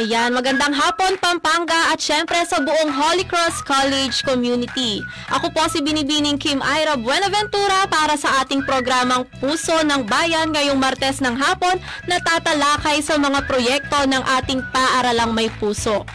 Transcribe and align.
Ayan, 0.00 0.32
magandang 0.32 0.72
hapon 0.72 1.20
Pampanga 1.20 1.92
at 1.92 2.00
syempre 2.00 2.40
sa 2.48 2.56
buong 2.56 2.88
Holy 2.88 3.20
Cross 3.20 3.60
College 3.60 4.24
community. 4.24 5.04
Ako 5.28 5.52
po 5.52 5.60
si 5.68 5.84
Binibining 5.84 6.40
Kim 6.40 6.64
Ira 6.64 6.96
Buenaventura 6.96 7.84
para 7.84 8.16
sa 8.16 8.40
ating 8.40 8.64
programang 8.64 9.28
Puso 9.44 9.76
ng 9.84 10.08
Bayan 10.08 10.56
ngayong 10.56 10.80
Martes 10.80 11.20
ng 11.20 11.36
hapon 11.36 11.76
na 12.08 12.16
tatalakay 12.16 13.04
sa 13.04 13.20
mga 13.20 13.44
proyekto 13.44 14.08
ng 14.08 14.24
ating 14.40 14.64
paaralang 14.72 15.36
may 15.36 15.52
puso. 15.60 16.08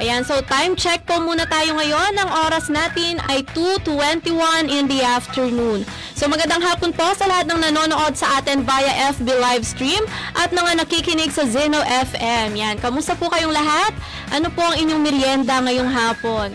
Ayan, 0.00 0.24
so 0.24 0.40
time 0.48 0.72
check 0.80 1.04
po 1.04 1.20
muna 1.20 1.44
tayo 1.44 1.76
ngayon. 1.76 2.16
Ang 2.16 2.30
oras 2.48 2.72
natin 2.72 3.20
ay 3.28 3.44
2.21 3.52 4.72
in 4.72 4.88
the 4.88 5.04
afternoon. 5.04 5.84
So 6.16 6.24
magandang 6.24 6.64
hapon 6.64 6.96
po 6.96 7.04
sa 7.12 7.28
lahat 7.28 7.52
ng 7.52 7.60
nanonood 7.60 8.16
sa 8.16 8.40
atin 8.40 8.64
via 8.64 9.12
FB 9.12 9.28
live 9.28 9.60
stream 9.60 10.00
at 10.40 10.56
mga 10.56 10.80
nakikinig 10.80 11.28
sa 11.28 11.44
Zeno 11.44 11.84
FM. 11.84 12.56
Yan, 12.56 12.80
kamusta 12.80 13.12
po 13.12 13.28
kayong 13.28 13.52
lahat? 13.52 13.92
Ano 14.32 14.48
po 14.48 14.64
ang 14.64 14.80
inyong 14.80 15.04
merienda 15.04 15.60
ngayong 15.60 15.92
hapon? 15.92 16.48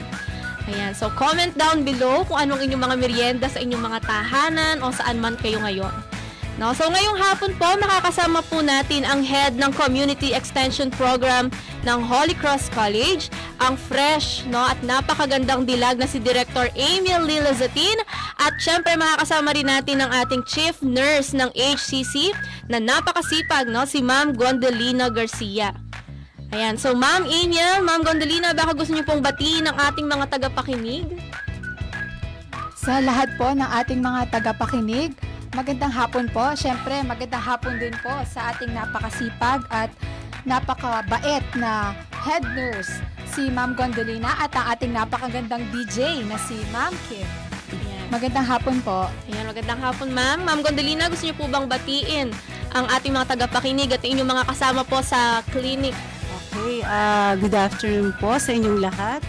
Ayan, 0.66 0.98
so 0.98 1.14
comment 1.14 1.54
down 1.54 1.86
below 1.86 2.26
kung 2.26 2.42
anong 2.42 2.66
inyong 2.66 2.82
mga 2.82 2.98
merienda 2.98 3.46
sa 3.46 3.62
inyong 3.62 3.94
mga 3.94 4.10
tahanan 4.10 4.82
o 4.82 4.90
saan 4.90 5.22
man 5.22 5.38
kayo 5.38 5.62
ngayon. 5.62 5.94
No, 6.56 6.72
so 6.72 6.88
ngayong 6.88 7.20
hapon 7.20 7.52
po 7.60 7.68
makakasama 7.76 8.40
po 8.48 8.64
natin 8.64 9.04
ang 9.04 9.20
head 9.20 9.60
ng 9.60 9.76
Community 9.76 10.32
Extension 10.32 10.88
Program 10.88 11.52
ng 11.84 12.00
Holy 12.00 12.32
Cross 12.32 12.72
College, 12.72 13.28
ang 13.60 13.76
fresh 13.76 14.48
no? 14.48 14.64
At 14.64 14.80
napakagandang 14.80 15.68
dilag 15.68 16.00
na 16.00 16.08
si 16.08 16.16
Director 16.16 16.72
Emil 16.80 17.28
Lilazatin 17.28 18.00
at 18.40 18.56
syempre 18.56 18.96
makakasama 18.96 19.52
rin 19.52 19.68
natin 19.68 20.00
ang 20.00 20.16
ating 20.16 20.48
Chief 20.48 20.72
Nurse 20.80 21.36
ng 21.36 21.52
HCC 21.52 22.32
na 22.72 22.80
napakasipag 22.80 23.68
no? 23.68 23.84
Si 23.84 24.00
Ma'am 24.00 24.32
Gondolina 24.32 25.12
Garcia. 25.12 25.76
Ayan, 26.56 26.80
so 26.80 26.96
Ma'am 26.96 27.28
Emil, 27.28 27.84
Ma'am 27.84 28.00
Gondolina, 28.00 28.56
baka 28.56 28.72
gusto 28.72 28.96
niyo 28.96 29.04
pong 29.04 29.20
batiin 29.20 29.68
ang 29.68 29.76
ating 29.92 30.08
mga 30.08 30.32
tagapakinig? 30.32 31.20
Sa 32.80 33.04
lahat 33.04 33.36
po 33.36 33.52
ng 33.52 33.68
ating 33.84 34.00
mga 34.00 34.32
tagapakinig, 34.32 35.35
magandang 35.54 35.94
hapon 35.94 36.26
po. 36.32 36.56
Siyempre, 36.58 37.06
magandang 37.06 37.44
hapon 37.44 37.78
din 37.78 37.94
po 38.02 38.12
sa 38.26 38.56
ating 38.56 38.74
napakasipag 38.74 39.62
at 39.70 39.92
napakabait 40.46 41.46
na 41.58 41.94
head 42.26 42.46
nurse, 42.58 43.02
si 43.34 43.50
Ma'am 43.54 43.78
Gondolina 43.78 44.34
at 44.42 44.54
ang 44.58 44.66
ating 44.74 44.94
napakagandang 44.94 45.62
DJ 45.70 46.26
na 46.26 46.38
si 46.42 46.58
Ma'am 46.74 46.94
Kim. 47.10 47.26
Ayan. 47.74 48.06
Magandang 48.14 48.46
hapon 48.46 48.78
po. 48.86 49.10
Ayan, 49.30 49.46
magandang 49.50 49.82
hapon 49.82 50.10
ma'am. 50.14 50.46
Ma'am 50.46 50.62
Gondolina, 50.62 51.10
gusto 51.10 51.26
niyo 51.26 51.36
po 51.38 51.50
bang 51.50 51.66
batiin 51.66 52.30
ang 52.74 52.86
ating 52.94 53.14
mga 53.14 53.36
tagapakinig 53.36 53.90
at 53.94 54.04
inyong 54.06 54.30
mga 54.30 54.44
kasama 54.46 54.82
po 54.86 55.02
sa 55.02 55.42
clinic? 55.50 55.94
Okay, 56.54 56.86
ah, 56.86 57.34
good 57.36 57.54
afternoon 57.58 58.14
po 58.22 58.38
sa 58.38 58.54
inyong 58.54 58.80
lahat. 58.80 59.22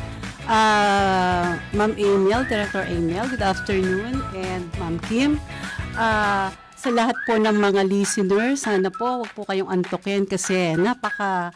Ah, 0.47 1.59
Ma'am 1.75 1.97
Emil, 1.99 2.47
Director 2.47 2.87
Emil, 2.87 3.25
good 3.33 3.43
afternoon. 3.43 4.21
And 4.37 4.69
Ma'am 4.79 5.01
Kim, 5.11 5.43
ah, 5.97 6.49
sa 6.77 6.89
lahat 6.93 7.17
po 7.25 7.41
ng 7.41 7.57
mga 7.57 7.83
listeners, 7.89 8.69
sana 8.69 8.93
po 8.93 9.25
wag 9.25 9.33
po 9.33 9.49
kayong 9.49 9.73
antukin 9.73 10.29
kasi 10.29 10.77
napaka 10.77 11.51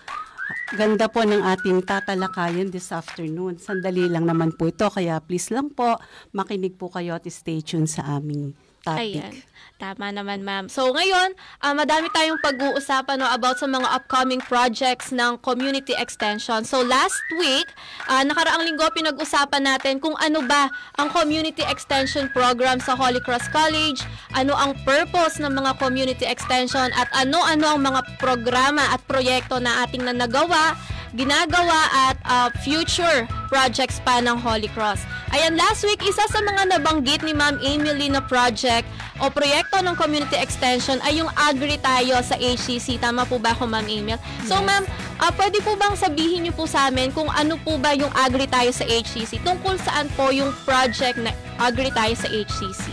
ganda 0.74 1.06
po 1.12 1.22
ng 1.22 1.44
ating 1.44 1.84
tatalakayan 1.84 2.72
this 2.72 2.90
afternoon. 2.90 3.60
Sandali 3.60 4.08
lang 4.08 4.24
naman 4.26 4.56
po 4.56 4.72
ito, 4.72 4.88
kaya 4.88 5.20
please 5.20 5.52
lang 5.52 5.70
po, 5.70 6.00
makinig 6.32 6.74
po 6.80 6.88
kayo 6.88 7.14
at 7.14 7.28
stay 7.28 7.60
tuned 7.60 7.90
sa 7.90 8.18
aming 8.18 8.56
topic. 8.82 9.20
Ayan. 9.20 9.34
Tama 9.80 10.12
naman, 10.12 10.44
ma'am. 10.44 10.68
So, 10.68 10.92
ngayon, 10.92 11.32
ah, 11.64 11.72
madami 11.72 12.12
tayong 12.12 12.36
pag-uusapan 12.44 13.16
no, 13.16 13.24
about 13.32 13.56
sa 13.56 13.64
mga 13.64 13.88
upcoming 13.88 14.44
projects 14.44 15.08
ng 15.08 15.40
community 15.40 15.96
extension. 15.96 16.68
So, 16.68 16.84
last 16.84 17.16
week, 17.40 17.64
ah, 18.04 18.20
nakaraang 18.20 18.60
linggo, 18.60 18.84
pinag-usapan 18.92 19.64
natin 19.64 19.96
kung 19.96 20.12
ano 20.20 20.44
ba 20.44 20.68
ang 21.00 21.08
community 21.08 21.64
extension 21.64 22.28
program 22.36 22.76
sa 22.76 22.92
Holy 22.92 23.24
Cross 23.24 23.48
College, 23.48 24.04
ano 24.36 24.52
ang 24.52 24.76
purpose 24.84 25.40
ng 25.40 25.48
mga 25.48 25.80
community 25.80 26.28
extension, 26.28 26.92
at 26.92 27.08
ano-ano 27.16 27.72
ang 27.72 27.80
mga 27.80 28.20
programa 28.20 28.84
at 28.92 29.00
proyekto 29.08 29.64
na 29.64 29.88
ating 29.88 30.04
na 30.04 30.12
nagawa, 30.12 30.76
ginagawa 31.16 31.88
at 32.12 32.16
ah, 32.28 32.52
future 32.60 33.24
projects 33.48 33.96
pa 34.04 34.20
ng 34.20 34.36
Holy 34.36 34.68
Cross. 34.76 35.08
Ayan, 35.30 35.54
last 35.54 35.86
week, 35.86 36.02
isa 36.02 36.26
sa 36.26 36.42
mga 36.42 36.74
nabanggit 36.74 37.22
ni 37.22 37.30
Ma'am 37.30 37.62
Emily 37.62 38.10
na 38.10 38.18
project 38.18 38.82
o 39.22 39.30
proyekto 39.30 39.78
ng 39.78 39.94
community 39.94 40.34
extension 40.34 40.98
ay 41.06 41.22
yung 41.22 41.30
Agri 41.38 41.78
tayo 41.78 42.18
sa 42.18 42.34
HCC. 42.34 42.98
Tama 42.98 43.22
po 43.22 43.38
ba 43.38 43.54
ako, 43.54 43.70
Ma'am 43.70 43.86
Emil? 43.86 44.18
So, 44.50 44.58
Ma'am, 44.58 44.82
ah, 45.22 45.30
pwede 45.38 45.62
po 45.62 45.78
bang 45.78 45.94
sabihin 45.94 46.42
niyo 46.42 46.52
po 46.58 46.66
sa 46.66 46.90
amin 46.90 47.14
kung 47.14 47.30
ano 47.30 47.54
po 47.62 47.78
ba 47.78 47.94
yung 47.94 48.10
Agri 48.10 48.50
tayo 48.50 48.74
sa 48.74 48.82
HCC? 48.82 49.38
Tungkol 49.46 49.78
saan 49.78 50.10
po 50.18 50.34
yung 50.34 50.50
project 50.66 51.22
na 51.22 51.30
Agri 51.62 51.94
tayo 51.94 52.10
sa 52.18 52.26
HCC? 52.26 52.90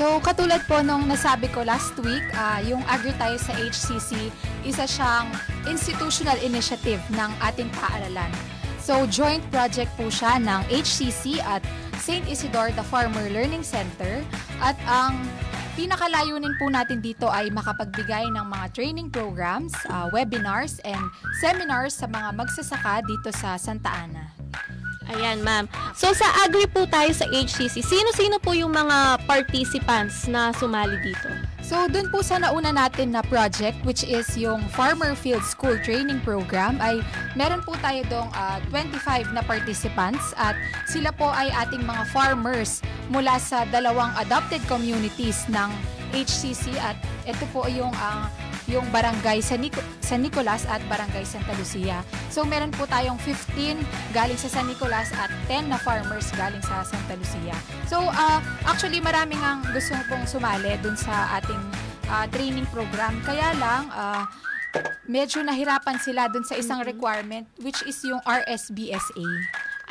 So, 0.00 0.24
katulad 0.24 0.64
po 0.64 0.80
nung 0.80 1.04
nasabi 1.04 1.52
ko 1.52 1.68
last 1.68 1.92
week, 2.00 2.24
ah, 2.32 2.64
yung 2.64 2.80
Agri 2.88 3.12
tayo 3.20 3.36
sa 3.36 3.52
HCC, 3.60 4.32
isa 4.64 4.88
siyang 4.88 5.28
institutional 5.68 6.40
initiative 6.40 7.04
ng 7.12 7.30
ating 7.44 7.68
paaralan. 7.76 8.32
So, 8.84 9.08
joint 9.08 9.40
project 9.48 9.96
po 9.96 10.12
siya 10.12 10.36
ng 10.44 10.68
HCC 10.68 11.40
at 11.40 11.64
St. 12.04 12.20
Isidore 12.28 12.68
the 12.76 12.84
Farmer 12.84 13.32
Learning 13.32 13.64
Center 13.64 14.20
at 14.60 14.76
ang 14.84 15.24
pinakalayunin 15.72 16.52
po 16.60 16.68
natin 16.68 17.00
dito 17.00 17.24
ay 17.32 17.48
makapagbigay 17.48 18.28
ng 18.28 18.44
mga 18.44 18.66
training 18.76 19.08
programs, 19.08 19.72
ah, 19.88 20.12
webinars, 20.12 20.84
and 20.84 21.00
seminars 21.40 21.96
sa 21.96 22.04
mga 22.04 22.36
magsasaka 22.36 23.00
dito 23.08 23.32
sa 23.32 23.56
Santa 23.56 23.88
Ana. 23.88 24.28
Ayan, 25.12 25.44
ma'am. 25.44 25.68
So, 25.92 26.16
sa 26.16 26.24
Agri 26.44 26.64
po 26.64 26.88
tayo 26.88 27.12
sa 27.12 27.28
HCC, 27.28 27.84
sino-sino 27.84 28.40
po 28.40 28.56
yung 28.56 28.72
mga 28.72 29.20
participants 29.28 30.24
na 30.24 30.48
sumali 30.56 30.96
dito? 31.04 31.28
So, 31.64 31.76
dun 31.88 32.08
po 32.08 32.24
sa 32.24 32.40
nauna 32.40 32.72
natin 32.72 33.12
na 33.12 33.20
project, 33.24 33.76
which 33.84 34.04
is 34.04 34.24
yung 34.36 34.64
Farmer 34.72 35.12
Field 35.12 35.44
School 35.44 35.76
Training 35.80 36.24
Program, 36.24 36.80
ay 36.80 37.04
meron 37.36 37.60
po 37.64 37.76
tayo 37.84 38.00
dong 38.08 38.28
ah, 38.32 38.60
25 38.72 39.32
na 39.36 39.44
participants 39.44 40.32
at 40.40 40.56
sila 40.88 41.12
po 41.12 41.28
ay 41.28 41.52
ating 41.52 41.84
mga 41.84 42.04
farmers 42.12 42.80
mula 43.12 43.36
sa 43.36 43.68
dalawang 43.68 44.12
adopted 44.20 44.60
communities 44.68 45.44
ng 45.52 45.68
HCC 46.16 46.76
at 46.80 46.96
ito 47.28 47.44
po 47.52 47.68
yung 47.68 47.92
ang 47.96 48.28
yung 48.74 48.90
barangay 48.90 49.38
San, 49.38 49.62
Nico- 49.62 49.84
San 50.02 50.26
Nicolas 50.26 50.66
at 50.66 50.82
barangay 50.90 51.22
Santa 51.22 51.54
Lucia. 51.54 52.02
So 52.34 52.42
meron 52.42 52.74
po 52.74 52.90
tayong 52.90 53.16
15 53.22 53.78
galing 54.10 54.38
sa 54.38 54.50
San 54.50 54.66
Nicolas 54.66 55.14
at 55.14 55.30
10 55.46 55.70
na 55.70 55.78
farmers 55.78 56.26
galing 56.34 56.62
sa 56.66 56.82
Santa 56.82 57.14
Lucia. 57.14 57.54
So 57.86 58.02
ah, 58.02 58.42
actually 58.66 58.98
maraming 58.98 59.38
ang 59.38 59.62
gusto 59.70 59.94
pong 60.10 60.26
sumali 60.26 60.74
dun 60.82 60.98
sa 60.98 61.38
ating 61.38 61.62
ah, 62.10 62.26
training 62.34 62.66
program. 62.74 63.22
Kaya 63.22 63.54
lang 63.62 63.86
ah, 63.94 64.26
medyo 65.06 65.38
nahirapan 65.46 66.02
sila 66.02 66.26
dun 66.26 66.42
sa 66.42 66.58
isang 66.58 66.82
requirement 66.82 67.46
which 67.62 67.78
is 67.86 67.96
yung 68.02 68.18
RSBSA. 68.26 69.26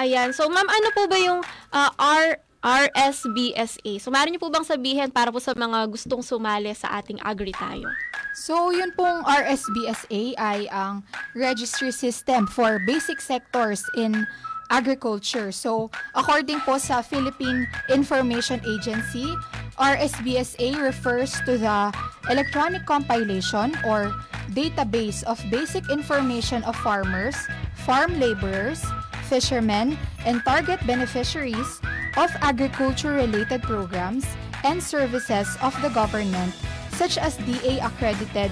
Ayan. 0.02 0.34
So, 0.34 0.50
ma'am, 0.50 0.66
ano 0.66 0.90
po 0.92 1.06
ba 1.06 1.18
yung 1.22 1.42
ah, 1.70 1.94
R 1.98 2.42
RSBSA? 2.64 4.00
So, 4.00 4.10
maaari 4.10 4.34
niyo 4.34 4.42
po 4.42 4.50
bang 4.50 4.66
sabihin 4.66 5.12
para 5.14 5.30
po 5.30 5.38
sa 5.38 5.54
mga 5.54 5.86
gustong 5.92 6.24
sumali 6.26 6.72
sa 6.74 6.98
ating 6.98 7.22
Agri 7.22 7.54
tayo? 7.54 7.86
So, 8.34 8.74
yun 8.74 8.90
pong 8.98 9.22
RSBSA 9.30 10.34
ay 10.42 10.66
ang 10.74 11.06
registry 11.38 11.94
system 11.94 12.50
for 12.50 12.82
basic 12.82 13.22
sectors 13.22 13.86
in 13.94 14.26
agriculture. 14.74 15.54
So, 15.54 15.94
according 16.18 16.66
po 16.66 16.82
sa 16.82 17.06
Philippine 17.06 17.70
Information 17.94 18.58
Agency, 18.66 19.30
RSBSA 19.78 20.82
refers 20.82 21.38
to 21.46 21.62
the 21.62 21.94
electronic 22.26 22.90
compilation 22.90 23.78
or 23.86 24.10
database 24.58 25.22
of 25.30 25.38
basic 25.54 25.86
information 25.94 26.66
of 26.66 26.74
farmers, 26.82 27.38
farm 27.86 28.18
laborers, 28.18 28.82
fishermen, 29.30 29.94
and 30.26 30.42
target 30.42 30.82
beneficiaries 30.90 31.82
of 32.18 32.34
agriculture-related 32.42 33.62
programs 33.62 34.26
and 34.66 34.82
services 34.82 35.54
of 35.62 35.74
the 35.86 35.90
government 35.94 36.54
such 36.96 37.18
as 37.18 37.38
DA-accredited 37.44 38.52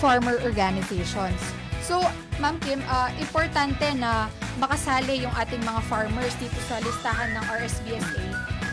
farmer 0.00 0.38
organizations. 0.42 1.38
So, 1.82 2.02
Ma'am 2.40 2.58
Kim, 2.62 2.82
ah, 2.90 3.12
importante 3.20 3.86
na 3.98 4.26
makasali 4.58 5.22
yung 5.22 5.34
ating 5.36 5.62
mga 5.62 5.82
farmers 5.86 6.34
dito 6.42 6.58
sa 6.66 6.80
listahan 6.82 7.34
ng 7.38 7.44
RSBSA 7.46 8.26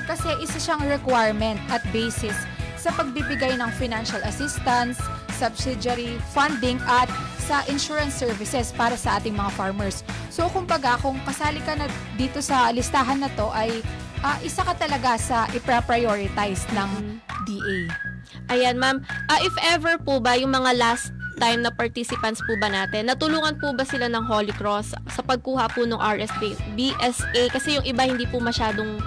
kasi 0.09 0.29
isa 0.41 0.57
siyang 0.57 0.81
requirement 0.89 1.61
at 1.69 1.85
basis 1.93 2.33
sa 2.79 2.89
pagbibigay 2.95 3.53
ng 3.59 3.69
financial 3.77 4.17
assistance, 4.25 4.97
subsidiary 5.37 6.17
funding 6.33 6.81
at 6.89 7.05
sa 7.45 7.61
insurance 7.69 8.17
services 8.17 8.73
para 8.73 8.97
sa 8.97 9.21
ating 9.21 9.37
mga 9.37 9.53
farmers. 9.53 10.01
So 10.33 10.49
kumbaga 10.49 10.97
kung 11.03 11.21
kasali 11.27 11.61
ka 11.61 11.77
na 11.77 11.85
dito 12.17 12.41
sa 12.41 12.73
listahan 12.73 13.21
na 13.21 13.29
to 13.37 13.53
ay 13.53 13.85
ah, 14.25 14.41
isa 14.41 14.65
ka 14.65 14.73
talaga 14.73 15.19
sa 15.21 15.45
ipra-prioritize 15.53 16.65
ng 16.73 17.21
DA. 17.45 18.08
Ayan, 18.49 18.81
ma'am. 18.81 19.05
Ah, 19.29 19.37
if 19.45 19.53
ever 19.61 20.01
po 20.01 20.17
ba 20.17 20.33
yung 20.33 20.49
mga 20.49 20.73
last 20.73 21.13
time 21.37 21.61
na 21.61 21.69
participants 21.69 22.41
po 22.43 22.57
ba 22.57 22.67
natin, 22.67 23.05
natulungan 23.05 23.55
po 23.61 23.71
ba 23.77 23.85
sila 23.85 24.09
ng 24.09 24.25
Holy 24.25 24.51
Cross 24.57 24.97
sa 25.07 25.21
pagkuha 25.21 25.69
po 25.69 25.85
ng 25.85 26.01
RSB, 26.01 26.57
BSA? 26.73 27.53
Kasi 27.53 27.77
yung 27.77 27.85
iba 27.85 28.09
hindi 28.09 28.25
po 28.25 28.41
masyadong 28.41 28.97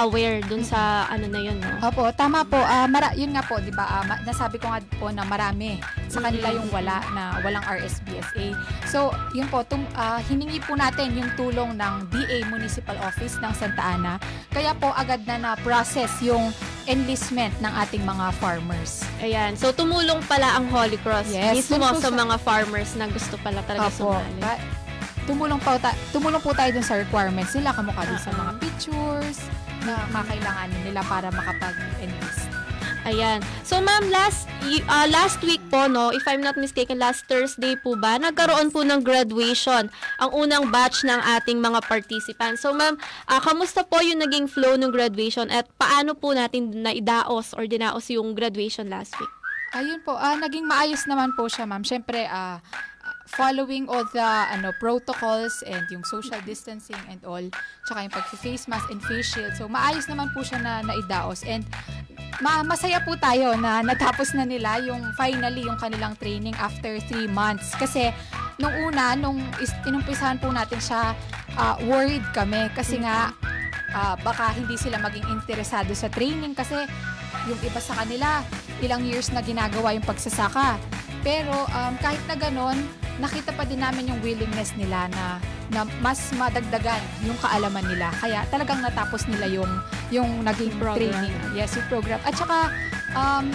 aware 0.00 0.40
dun 0.48 0.64
sa 0.64 1.04
ano 1.10 1.28
na 1.28 1.40
yun, 1.42 1.58
no? 1.60 1.68
Opo, 1.84 2.08
tama 2.16 2.46
po. 2.46 2.56
Ah, 2.56 2.88
mara, 2.88 3.12
yun 3.12 3.34
nga 3.36 3.44
po, 3.44 3.60
'di 3.60 3.74
ba? 3.74 4.06
ma- 4.06 4.22
nasabi 4.24 4.56
ko 4.56 4.70
nga 4.72 4.80
po 4.96 5.12
na 5.12 5.26
marami 5.26 5.76
sa 6.08 6.22
kanila 6.24 6.48
yung 6.54 6.70
wala 6.72 7.02
na 7.12 7.42
walang 7.44 7.64
RSBSA. 7.66 8.56
So, 8.88 9.12
yun 9.36 9.50
po, 9.52 9.66
tum, 9.66 9.84
ah, 9.92 10.22
hiningi 10.24 10.62
po 10.64 10.78
natin 10.78 11.12
yung 11.12 11.28
tulong 11.36 11.76
ng 11.76 11.94
DA 12.08 12.46
Municipal 12.48 12.96
Office 13.04 13.36
ng 13.42 13.52
Santa 13.52 13.82
Ana. 13.98 14.16
Kaya 14.48 14.72
po 14.78 14.94
agad 14.96 15.26
na 15.28 15.52
na-process 15.52 16.22
yung 16.24 16.54
enlistment 16.86 17.54
ng 17.58 17.72
ating 17.78 18.02
mga 18.02 18.34
farmers. 18.34 19.02
Ayan. 19.18 19.54
So, 19.54 19.70
tumulong 19.70 20.22
pala 20.24 20.56
ang 20.56 20.66
Holy 20.66 20.96
Cross 20.96 21.28
Yes, 21.28 21.54
mismo 21.64 21.82
sa 21.94 21.98
sa- 22.00 22.10
mga 22.10 22.36
farmers 22.38 22.94
na 22.94 23.06
gusto 23.06 23.38
pala 23.38 23.62
talaga 23.62 23.88
Opo. 23.88 24.12
sumali. 24.12 24.38
Ba- 24.38 24.62
tumulong 25.22 25.58
po, 25.58 25.78
ta- 25.78 25.94
tumulong 26.10 26.38
po 26.38 26.50
tayo 26.50 26.70
dun 26.70 26.82
sa 26.82 26.94
requirements 26.94 27.52
nila, 27.52 27.70
kamukha 27.70 28.02
dun 28.02 28.18
sa 28.18 28.28
Ah, 28.28 28.34
ah. 28.34 28.40
mga 28.40 28.52
pictures 28.58 29.38
na 29.82 29.94
kakailanganin 30.10 30.80
nila 30.82 31.00
para 31.02 31.26
makapag-enlist. 31.28 32.41
Ayan. 33.02 33.42
So 33.66 33.82
ma'am, 33.82 34.14
last 34.14 34.46
ah, 34.86 35.10
last 35.10 35.42
week 35.42 35.58
po 35.66 35.90
no, 35.90 36.14
if 36.14 36.22
I'm 36.22 36.38
not 36.38 36.54
mistaken, 36.54 37.02
last 37.02 37.26
Thursday 37.26 37.74
po 37.74 37.98
ba, 37.98 38.14
nagkaroon 38.14 38.70
po 38.70 38.86
ng 38.86 39.02
graduation 39.02 39.90
ang 40.22 40.30
unang 40.30 40.70
batch 40.70 41.02
ng 41.02 41.18
ating 41.18 41.58
mga 41.58 41.82
participants. 41.90 42.62
So 42.62 42.70
ma'am, 42.70 42.94
ah, 43.26 43.42
kamusta 43.42 43.82
po 43.82 43.98
yung 43.98 44.22
naging 44.22 44.46
flow 44.46 44.78
ng 44.78 44.94
graduation 44.94 45.50
at 45.50 45.66
paano 45.74 46.14
po 46.14 46.30
natin 46.30 46.70
naidaos 46.70 47.58
or 47.58 47.66
dinaos 47.66 48.06
yung 48.06 48.38
graduation 48.38 48.86
last 48.86 49.18
week? 49.18 49.32
Ayun 49.72 50.04
po, 50.04 50.12
ah, 50.12 50.36
naging 50.36 50.68
maayos 50.68 51.08
naman 51.08 51.32
po 51.32 51.48
siya, 51.48 51.64
ma'am. 51.64 51.80
Siyempre, 51.80 52.28
ah, 52.28 52.60
following 53.32 53.88
all 53.88 54.04
the 54.12 54.28
ano 54.52 54.76
protocols 54.76 55.64
and 55.64 55.88
yung 55.88 56.04
social 56.04 56.36
distancing 56.44 56.98
and 57.08 57.24
all, 57.24 57.42
tsaka 57.88 58.04
yung 58.04 58.14
pag-face 58.14 58.68
mask 58.68 58.88
and 58.92 59.00
face 59.04 59.32
shield. 59.32 59.52
So, 59.56 59.68
maayos 59.68 60.04
naman 60.08 60.32
po 60.36 60.44
siya 60.44 60.60
na 60.60 60.84
naidaos. 60.84 61.44
And 61.48 61.64
ma 62.40 62.64
masaya 62.64 63.00
po 63.04 63.16
tayo 63.16 63.56
na 63.56 63.80
natapos 63.84 64.32
na 64.32 64.44
nila 64.44 64.80
yung 64.84 65.00
finally 65.16 65.64
yung 65.64 65.76
kanilang 65.76 66.16
training 66.20 66.56
after 66.60 67.00
three 67.08 67.28
months. 67.28 67.72
Kasi 67.76 68.12
nung 68.60 68.72
una, 68.84 69.16
nung 69.16 69.40
is- 69.60 69.76
inumpisahan 69.88 70.36
po 70.36 70.52
natin 70.52 70.80
siya, 70.80 71.16
ah, 71.56 71.76
worried 71.88 72.24
kami 72.36 72.68
kasi 72.76 73.00
nga 73.00 73.32
ah, 73.96 74.16
baka 74.20 74.52
hindi 74.56 74.76
sila 74.76 75.00
maging 75.00 75.24
interesado 75.32 75.92
sa 75.96 76.08
training 76.12 76.52
kasi 76.52 76.76
yung 77.48 77.60
iba 77.64 77.80
sa 77.82 77.96
kanila, 78.04 78.44
ilang 78.84 79.02
years 79.02 79.30
na 79.34 79.42
ginagawa 79.42 79.94
yung 79.96 80.04
pagsasaka. 80.06 80.78
Pero 81.22 81.54
um, 81.70 81.94
kahit 82.02 82.22
na 82.26 82.34
ganon, 82.34 82.78
nakita 83.20 83.52
pa 83.52 83.64
din 83.68 83.80
namin 83.82 84.08
yung 84.08 84.20
willingness 84.24 84.72
nila 84.78 85.08
na, 85.12 85.36
na 85.72 85.84
mas 86.00 86.32
madagdagan 86.36 87.00
yung 87.26 87.36
kaalaman 87.40 87.84
nila. 87.84 88.08
Kaya 88.20 88.44
talagang 88.48 88.80
natapos 88.80 89.28
nila 89.28 89.48
yung, 89.48 89.70
yung 90.08 90.30
naging 90.46 90.72
Program. 90.80 90.96
training. 91.12 91.34
Yes, 91.52 91.76
yung 91.76 91.88
program. 91.92 92.20
At 92.24 92.34
saka, 92.36 92.72
um, 93.12 93.52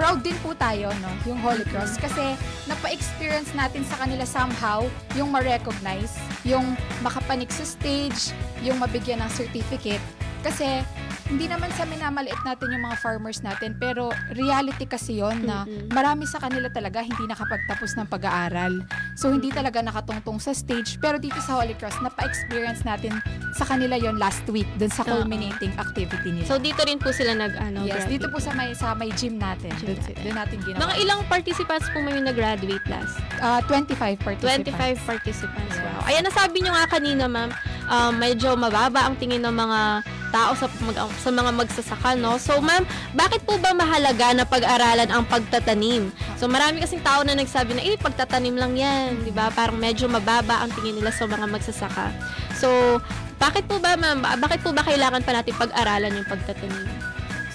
proud 0.00 0.24
din 0.24 0.36
po 0.40 0.56
tayo, 0.56 0.88
no, 1.04 1.10
yung 1.28 1.36
Holy 1.44 1.66
Cross. 1.68 2.00
Kasi 2.00 2.38
napa-experience 2.70 3.52
natin 3.52 3.84
sa 3.84 4.00
kanila 4.00 4.24
somehow 4.24 4.86
yung 5.12 5.28
ma-recognize, 5.28 6.16
yung 6.46 6.78
makapanik 7.04 7.52
sa 7.52 7.68
stage, 7.68 8.32
yung 8.64 8.80
mabigyan 8.80 9.20
ng 9.20 9.30
certificate. 9.34 10.02
Kasi 10.40 10.80
hindi 11.30 11.46
naman 11.46 11.70
sa 11.78 11.86
minamaliit 11.86 12.42
natin 12.42 12.74
yung 12.74 12.84
mga 12.90 12.98
farmers 12.98 13.38
natin, 13.38 13.78
pero 13.78 14.10
reality 14.34 14.82
kasi 14.82 15.22
yon 15.22 15.46
na 15.46 15.62
marami 15.94 16.26
sa 16.26 16.42
kanila 16.42 16.66
talaga 16.66 17.06
hindi 17.06 17.22
nakapagtapos 17.30 17.94
ng 17.94 18.06
pag-aaral. 18.10 18.82
So, 19.14 19.30
hindi 19.30 19.54
talaga 19.54 19.78
nakatungtong 19.78 20.42
sa 20.42 20.50
stage. 20.50 20.98
Pero 20.98 21.22
dito 21.22 21.38
sa 21.38 21.62
Holy 21.62 21.78
Cross, 21.78 22.02
napa-experience 22.02 22.82
natin 22.82 23.14
sa 23.50 23.64
kanila 23.64 23.94
yon 23.94 24.16
last 24.16 24.42
week, 24.48 24.66
dun 24.76 24.88
sa 24.88 25.02
culminating 25.02 25.74
activity 25.74 26.30
nila. 26.30 26.46
So 26.46 26.56
dito 26.56 26.80
rin 26.82 26.96
po 26.96 27.10
sila 27.10 27.34
nag 27.34 27.54
ano, 27.56 27.82
yes, 27.82 28.06
graduate. 28.06 28.12
dito 28.14 28.26
po 28.30 28.38
sa 28.38 28.50
may, 28.54 28.70
sa 28.72 28.94
may 28.94 29.10
gym 29.12 29.36
natin. 29.36 29.70
Gym 29.78 29.94
Doon, 29.94 29.98
natin. 29.98 30.14
doon 30.22 30.36
natin 30.36 30.56
ginawa. 30.62 30.80
Mga 30.84 30.94
ilang 31.02 31.20
participants 31.26 31.86
po 31.90 31.98
may 31.98 32.18
nag-graduate 32.18 32.86
last? 32.86 33.14
Ah, 33.38 33.60
25 33.66 34.20
participants. 34.20 34.70
25 34.70 35.08
participants. 35.08 35.74
Yes. 35.74 35.82
Wow. 35.82 36.08
Ayan, 36.08 36.24
nasabi 36.24 36.56
nyo 36.62 36.72
nga 36.72 36.86
kanina, 36.86 37.24
ma'am, 37.26 37.50
um, 37.86 38.12
medyo 38.14 38.54
mababa 38.54 39.06
ang 39.06 39.18
tingin 39.18 39.42
ng 39.42 39.52
mga 39.52 39.80
tao 40.30 40.54
sa, 40.54 40.70
mag- 40.86 41.10
sa 41.18 41.30
mga 41.34 41.50
magsasaka, 41.50 42.14
no? 42.14 42.38
So, 42.38 42.62
ma'am, 42.62 42.86
bakit 43.12 43.42
po 43.42 43.58
ba 43.58 43.74
mahalaga 43.74 44.30
na 44.30 44.46
pag-aralan 44.46 45.10
ang 45.10 45.26
pagtatanim? 45.26 46.14
So, 46.38 46.46
marami 46.46 46.78
kasing 46.78 47.02
tao 47.02 47.26
na 47.26 47.34
nagsabi 47.34 47.74
na, 47.74 47.82
eh, 47.82 47.98
pagtatanim 47.98 48.54
lang 48.54 48.78
yan, 48.78 49.26
di 49.26 49.34
ba? 49.34 49.50
Parang 49.50 49.74
medyo 49.76 50.06
mababa 50.06 50.62
ang 50.62 50.70
tingin 50.70 51.02
nila 51.02 51.10
sa 51.10 51.26
mga 51.26 51.50
magsasaka. 51.50 52.14
So, 52.54 53.02
bakit 53.40 53.64
po 53.64 53.80
ba, 53.80 53.96
ma'am, 53.96 54.20
ba- 54.20 54.36
bakit 54.36 54.60
po 54.60 54.70
ba 54.70 54.84
kailangan 54.84 55.24
pa 55.24 55.32
natin 55.32 55.56
pag-aralan 55.56 56.12
yung 56.12 56.28
pagtatanim? 56.28 56.86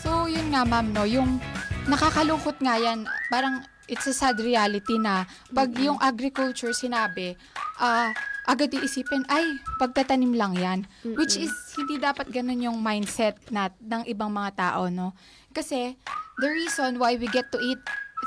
So, 0.01 0.25
yun 0.25 0.49
nga 0.49 0.65
ma'am, 0.65 0.89
no, 0.89 1.05
yung 1.05 1.37
nakakalungkot 1.85 2.57
nga 2.57 2.75
yan, 2.75 3.05
parang 3.29 3.61
it's 3.85 4.09
a 4.09 4.13
sad 4.13 4.41
reality 4.41 4.97
na 4.97 5.23
pag 5.53 5.69
yung 5.77 6.01
agriculture 6.01 6.73
sinabi, 6.73 7.37
ah, 7.77 8.09
agad 8.45 8.73
iisipin, 8.73 9.25
ay, 9.29 9.45
pagtatanim 9.77 10.33
lang 10.33 10.53
yan. 10.53 10.79
Which 11.17 11.37
is, 11.37 11.53
hindi 11.77 11.97
dapat 11.97 12.29
ganun 12.29 12.61
yung 12.61 12.77
mindset 12.81 13.37
na, 13.49 13.69
ng 13.77 14.05
ibang 14.05 14.29
mga 14.29 14.57
tao, 14.57 14.89
no? 14.89 15.13
Kasi, 15.53 15.93
the 16.41 16.49
reason 16.49 16.97
why 16.97 17.13
we 17.13 17.29
get 17.29 17.49
to 17.49 17.61
eat 17.61 17.77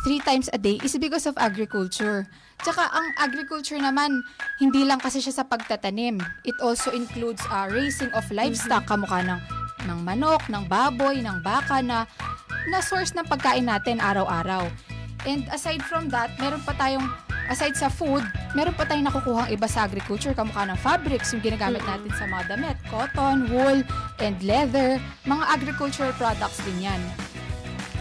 three 0.07 0.23
times 0.23 0.47
a 0.53 0.59
day 0.59 0.79
is 0.81 0.95
because 0.97 1.27
of 1.27 1.35
agriculture. 1.39 2.27
Tsaka 2.59 2.91
ang 2.91 3.15
agriculture 3.15 3.79
naman, 3.79 4.27
hindi 4.59 4.83
lang 4.83 4.99
kasi 4.99 5.23
siya 5.23 5.43
sa 5.43 5.45
pagtatanim. 5.47 6.19
It 6.43 6.59
also 6.59 6.91
includes 6.91 7.43
uh, 7.47 7.71
raising 7.71 8.11
of 8.19 8.27
livestock, 8.35 8.83
kamukha 8.91 9.23
ng, 9.23 9.41
ng 9.87 9.99
manok, 10.03 10.43
ng 10.51 10.67
baboy, 10.67 11.23
ng 11.23 11.39
baka 11.47 11.79
na, 11.79 12.11
na 12.67 12.83
source 12.83 13.15
ng 13.15 13.31
pagkain 13.31 13.71
natin 13.71 14.03
araw-araw. 14.03 14.67
And 15.23 15.47
aside 15.55 15.87
from 15.87 16.11
that, 16.11 16.35
meron 16.43 16.59
pa 16.67 16.75
tayong, 16.75 17.07
aside 17.47 17.79
sa 17.79 17.87
food, 17.87 18.27
meron 18.59 18.75
pa 18.75 18.91
tayong 18.91 19.07
nakukuhang 19.07 19.55
iba 19.55 19.71
sa 19.71 19.87
agriculture, 19.87 20.35
kamukha 20.35 20.67
ng 20.67 20.79
fabrics, 20.83 21.31
yung 21.31 21.43
ginagamit 21.47 21.83
natin 21.87 22.11
sa 22.19 22.27
mga 22.27 22.59
damit, 22.59 22.77
cotton, 22.91 23.47
wool, 23.55 23.87
and 24.19 24.35
leather, 24.43 24.99
mga 25.31 25.45
agricultural 25.47 26.11
products 26.19 26.59
din 26.67 26.91
yan. 26.91 27.03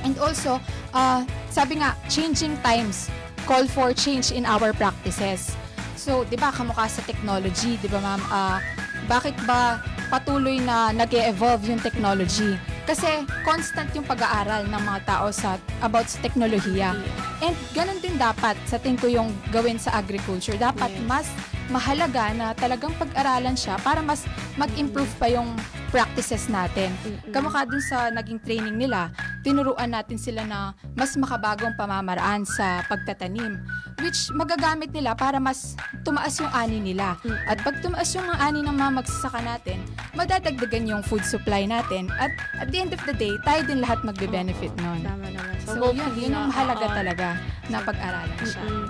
And 0.01 0.17
also, 0.17 0.57
uh, 0.97 1.21
sabi 1.53 1.77
nga, 1.77 1.93
changing 2.09 2.57
times 2.65 3.09
call 3.47 3.65
for 3.65 3.95
change 3.95 4.35
in 4.35 4.43
our 4.43 4.75
practices. 4.75 5.55
So, 5.95 6.27
di 6.27 6.35
ba, 6.35 6.51
kamukha 6.51 6.85
sa 6.91 7.01
technology, 7.07 7.79
di 7.79 7.87
ba 7.87 8.03
ma'am, 8.03 8.21
ah, 8.29 8.59
bakit 9.07 9.33
ba 9.47 9.79
patuloy 10.11 10.59
na 10.59 10.91
nag 10.91 11.09
evolve 11.15 11.63
yung 11.67 11.79
technology? 11.79 12.59
Kasi 12.87 13.27
constant 13.43 13.91
yung 13.91 14.07
pag-aaral 14.07 14.63
ng 14.67 14.81
mga 14.83 14.99
tao 15.03 15.27
sa 15.31 15.59
about 15.83 16.07
sa 16.07 16.19
teknolohiya. 16.23 16.95
And 17.43 17.55
ganun 17.75 17.99
din 17.99 18.15
dapat 18.15 18.55
sa 18.63 18.79
tingin 18.79 18.99
ko 18.99 19.07
yung 19.11 19.29
gawin 19.51 19.75
sa 19.75 19.91
agriculture. 19.99 20.55
Dapat 20.55 20.95
Yes. 20.95 21.03
mas 21.03 21.27
mahalaga 21.67 22.31
na 22.31 22.55
talagang 22.55 22.95
pag-aralan 22.95 23.59
siya 23.59 23.75
para 23.83 23.99
mas 23.99 24.23
mag-improve 24.55 25.11
pa 25.19 25.27
yung 25.27 25.51
practices 25.91 26.47
natin. 26.47 26.91
Kamukha 27.31 27.67
dun 27.67 27.83
sa 27.83 28.07
naging 28.07 28.39
training 28.39 28.79
nila, 28.79 29.11
tinuruan 29.47 29.95
natin 29.95 30.19
sila 30.19 30.43
na 30.43 30.75
mas 30.91 31.15
makabagong 31.15 31.71
pamamaraan 31.79 32.43
sa 32.43 32.83
pagtatanim 32.91 33.55
which 34.03 34.27
magagamit 34.35 34.91
nila 34.91 35.15
para 35.15 35.39
mas 35.39 35.79
tumaas 36.03 36.35
yung 36.43 36.51
ani 36.51 36.83
nila. 36.83 37.15
At 37.47 37.63
pag 37.63 37.79
tumaas 37.79 38.11
yung 38.11 38.27
mga 38.27 38.39
ani 38.43 38.59
ng 38.67 38.75
mga 38.75 38.91
magsasaka 38.99 39.39
natin, 39.39 39.79
madadagdagan 40.19 40.91
yung 40.91 41.01
food 41.01 41.23
supply 41.23 41.63
natin 41.63 42.11
at 42.19 42.35
at 42.59 42.67
the 42.75 42.77
end 42.83 42.91
of 42.91 42.99
the 43.07 43.15
day, 43.15 43.31
tayo 43.47 43.63
din 43.63 43.79
lahat 43.79 44.03
magbe-benefit 44.03 44.75
nun. 44.83 44.99
Tama 44.99 45.31
naman. 45.31 45.55
So, 45.63 45.79
yun, 45.79 46.03
hopefully 46.03 46.21
yun 46.27 46.33
ang 46.35 46.47
na- 46.47 46.51
mahalaga 46.51 46.85
oo. 46.85 46.95
talaga 46.95 47.27
na 47.71 47.77
pag-aralan 47.83 48.39
siya. 48.43 48.63
Mm-mm. 48.67 48.85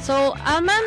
So, 0.00 0.32
ah 0.40 0.60
ma'am, 0.64 0.84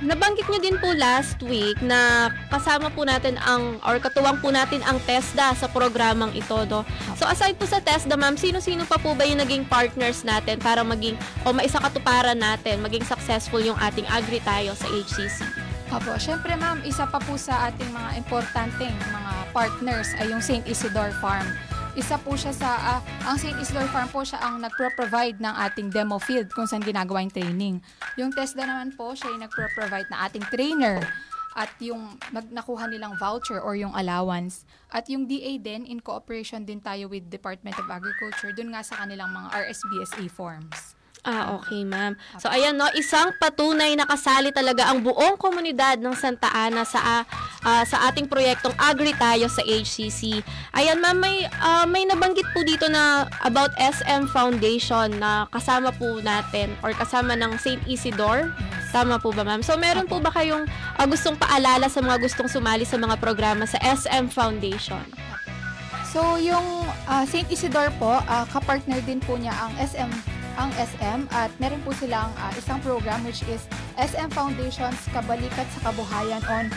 nabanggit 0.00 0.48
nyo 0.48 0.60
din 0.60 0.76
po 0.80 0.92
last 0.96 1.36
week 1.44 1.76
na 1.84 2.32
kasama 2.48 2.88
po 2.88 3.04
natin 3.04 3.36
ang, 3.44 3.76
or 3.84 4.00
katuwang 4.00 4.40
po 4.40 4.48
natin 4.48 4.80
ang 4.88 4.96
TESDA 5.04 5.52
sa 5.56 5.68
programang 5.68 6.32
ito, 6.32 6.56
no? 6.68 6.84
So, 7.20 7.28
aside 7.28 7.60
po 7.60 7.68
sa 7.68 7.84
TESDA, 7.84 8.16
ma'am, 8.16 8.40
sino-sino 8.40 8.88
pa 8.88 8.96
po 8.96 9.12
ba 9.12 9.28
yung 9.28 9.44
naging 9.44 9.68
partners 9.68 10.24
natin 10.24 10.56
para 10.56 10.80
maging, 10.80 11.20
o 11.44 11.52
maisakatuparan 11.52 12.40
natin, 12.40 12.80
maging 12.80 13.04
successful 13.04 13.60
yung 13.60 13.76
ating 13.76 14.08
agri 14.08 14.40
tayo 14.40 14.72
sa 14.72 14.88
HCC? 14.88 15.44
Opo, 15.90 16.14
syempre 16.16 16.54
ma'am, 16.54 16.80
isa 16.86 17.02
pa 17.04 17.18
po 17.18 17.34
sa 17.34 17.68
ating 17.68 17.90
mga 17.90 18.10
importanteng 18.22 18.94
mga 19.10 19.32
partners 19.50 20.14
ay 20.22 20.30
yung 20.30 20.38
St. 20.38 20.62
Isidore 20.64 21.12
Farm. 21.18 21.50
Isa 21.98 22.22
po 22.22 22.38
siya 22.38 22.54
sa, 22.54 22.70
ah, 22.78 23.00
ang 23.26 23.34
St. 23.34 23.58
Isidore 23.58 23.90
Farm 23.90 24.06
po 24.14 24.22
siya 24.22 24.38
ang 24.38 24.62
nagpro-provide 24.62 25.42
ng 25.42 25.54
ating 25.66 25.90
demo 25.90 26.22
field 26.22 26.46
kung 26.54 26.62
saan 26.62 26.86
ginagawa 26.86 27.18
yung 27.26 27.34
training. 27.34 27.74
Yung 28.14 28.30
TESDA 28.30 28.62
naman 28.62 28.94
po, 28.94 29.10
siya 29.18 29.34
yung 29.34 29.42
nagpro-provide 29.42 30.06
na 30.06 30.30
ating 30.30 30.46
trainer 30.54 31.02
at 31.58 31.66
yung 31.82 32.14
nag 32.30 32.46
nakuha 32.54 32.86
nilang 32.86 33.18
voucher 33.18 33.58
or 33.58 33.74
yung 33.74 33.90
allowance. 33.98 34.62
At 34.94 35.10
yung 35.10 35.26
DA 35.26 35.58
din, 35.58 35.82
in 35.82 35.98
cooperation 35.98 36.62
din 36.62 36.78
tayo 36.78 37.10
with 37.10 37.26
Department 37.26 37.74
of 37.74 37.90
Agriculture, 37.90 38.54
dun 38.54 38.70
nga 38.70 38.86
sa 38.86 39.02
kanilang 39.02 39.34
mga 39.34 39.50
RSBSA 39.50 40.30
forms. 40.30 40.94
Ah, 41.20 41.52
okay, 41.60 41.84
ma'am. 41.84 42.16
So, 42.40 42.48
ayan, 42.48 42.80
no, 42.80 42.88
isang 42.96 43.36
patunay 43.36 43.92
na 43.92 44.08
kasali 44.08 44.56
talaga 44.56 44.88
ang 44.88 45.04
buong 45.04 45.36
komunidad 45.36 46.00
ng 46.00 46.16
Santa 46.16 46.48
Ana 46.48 46.88
sa 46.88 47.28
ah, 47.60 47.84
sa 47.84 48.08
ating 48.08 48.24
proyektong 48.24 48.72
Agri 48.80 49.12
Tayo 49.12 49.52
sa 49.52 49.60
HCC. 49.60 50.40
Ayan, 50.72 50.96
ma'am, 50.96 51.20
may, 51.20 51.44
ah, 51.60 51.84
may 51.84 52.08
nabanggit 52.08 52.48
po 52.56 52.64
dito 52.64 52.88
na 52.88 53.28
about 53.44 53.68
SM 53.76 54.32
Foundation 54.32 55.12
na 55.20 55.44
kasama 55.52 55.92
po 55.92 56.24
natin 56.24 56.72
or 56.80 56.96
kasama 56.96 57.36
ng 57.36 57.52
St. 57.60 57.84
Isidore. 57.84 58.48
Tama 58.88 59.20
po 59.20 59.28
ba, 59.36 59.44
ma'am? 59.44 59.60
So, 59.60 59.76
meron 59.76 60.08
po 60.08 60.24
ba 60.24 60.32
kayong 60.32 60.64
ah, 60.96 61.04
gustong 61.04 61.36
paalala 61.36 61.92
sa 61.92 62.00
mga 62.00 62.16
gustong 62.16 62.48
sumali 62.48 62.88
sa 62.88 62.96
mga 62.96 63.20
programa 63.20 63.68
sa 63.68 63.76
SM 63.84 64.32
Foundation? 64.32 65.04
So, 66.08 66.40
yung 66.40 66.88
ah, 67.04 67.28
St. 67.28 67.44
Isidore 67.52 67.92
po, 68.00 68.24
ah, 68.24 68.48
kapartner 68.48 69.04
din 69.04 69.20
po 69.20 69.36
niya 69.36 69.52
ang 69.52 69.76
SM 69.76 70.39
ang 70.60 70.70
SM 70.76 71.20
at 71.32 71.48
meron 71.56 71.80
po 71.80 71.96
silang 71.96 72.28
ah, 72.36 72.52
isang 72.52 72.76
program 72.84 73.24
which 73.24 73.40
is 73.48 73.64
SM 73.96 74.28
Foundation's 74.36 75.00
Kabalikat 75.08 75.64
sa 75.72 75.88
Kabuhayan 75.88 76.44
on 76.52 76.68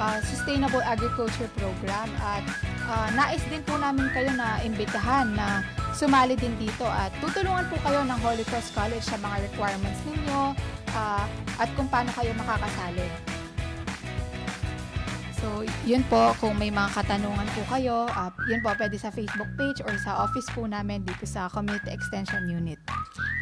ah, 0.00 0.16
Sustainable 0.24 0.80
Agriculture 0.80 1.52
Program 1.60 2.08
at 2.24 2.40
ah, 2.88 3.12
nais 3.12 3.44
din 3.52 3.60
po 3.68 3.76
namin 3.76 4.08
kayo 4.16 4.32
na 4.32 4.56
imbitahan 4.64 5.36
na 5.36 5.60
sumali 5.92 6.32
din 6.32 6.56
dito 6.56 6.88
at 6.88 7.12
tutulungan 7.20 7.68
po 7.68 7.76
kayo 7.84 8.00
ng 8.08 8.18
Holy 8.24 8.44
Cross 8.48 8.72
College 8.72 9.04
sa 9.04 9.20
mga 9.20 9.52
requirements 9.52 10.00
ninyo 10.08 10.56
ah, 10.96 11.28
at 11.60 11.68
kung 11.76 11.92
paano 11.92 12.08
kayo 12.16 12.32
makakasali. 12.40 13.36
So, 15.36 15.62
yun 15.84 16.00
po, 16.08 16.32
kung 16.40 16.56
may 16.56 16.72
mga 16.72 16.96
katanungan 16.96 17.46
po 17.52 17.62
kayo, 17.68 18.08
uh, 18.08 18.32
yun 18.48 18.58
po, 18.64 18.72
pwede 18.72 18.96
sa 18.96 19.14
Facebook 19.14 19.46
page 19.54 19.84
or 19.84 19.94
sa 20.00 20.24
office 20.24 20.48
po 20.50 20.64
namin 20.64 21.04
dito 21.04 21.22
sa 21.22 21.46
Community 21.52 21.92
Extension 21.92 22.48
Unit. 22.48 22.80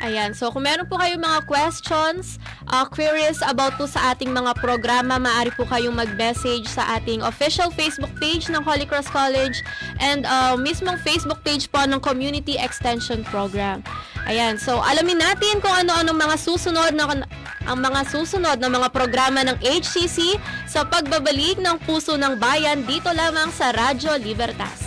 Ayan, 0.04 0.37
so 0.37 0.52
kung 0.52 0.68
meron 0.68 0.84
po 0.84 1.00
kayong 1.00 1.25
mga 1.25 1.49
questions, 1.49 2.37
uh, 2.68 2.84
queries 2.84 3.40
about 3.40 3.73
po 3.80 3.88
sa 3.88 4.12
ating 4.12 4.37
mga 4.37 4.52
programa, 4.61 5.16
maaari 5.16 5.49
po 5.56 5.64
kayong 5.64 5.96
mag-message 5.96 6.68
sa 6.68 7.00
ating 7.00 7.25
official 7.25 7.73
Facebook 7.73 8.12
page 8.20 8.52
ng 8.52 8.61
Holy 8.61 8.84
Cross 8.84 9.08
College 9.08 9.64
and 10.04 10.28
uh, 10.28 10.61
mismong 10.61 11.00
Facebook 11.00 11.40
page 11.40 11.73
po 11.73 11.88
ng 11.88 11.96
Community 12.04 12.61
Extension 12.61 13.25
Program. 13.25 13.80
Ayan, 14.28 14.61
so 14.61 14.76
alamin 14.84 15.25
natin 15.25 15.64
kung 15.64 15.73
ano-anong 15.73 16.20
mga 16.20 16.37
susunod 16.37 16.92
na 16.92 17.25
ang 17.64 17.80
mga 17.80 18.04
susunod 18.04 18.61
na 18.61 18.68
mga 18.68 18.92
programa 18.92 19.40
ng 19.40 19.56
HCC 19.64 20.37
sa 20.68 20.84
pagbabalik 20.84 21.56
ng 21.56 21.80
puso 21.88 22.20
ng 22.20 22.37
bayan 22.37 22.84
dito 22.84 23.08
lamang 23.08 23.49
sa 23.56 23.73
Radyo 23.73 24.20
Libertas. 24.20 24.83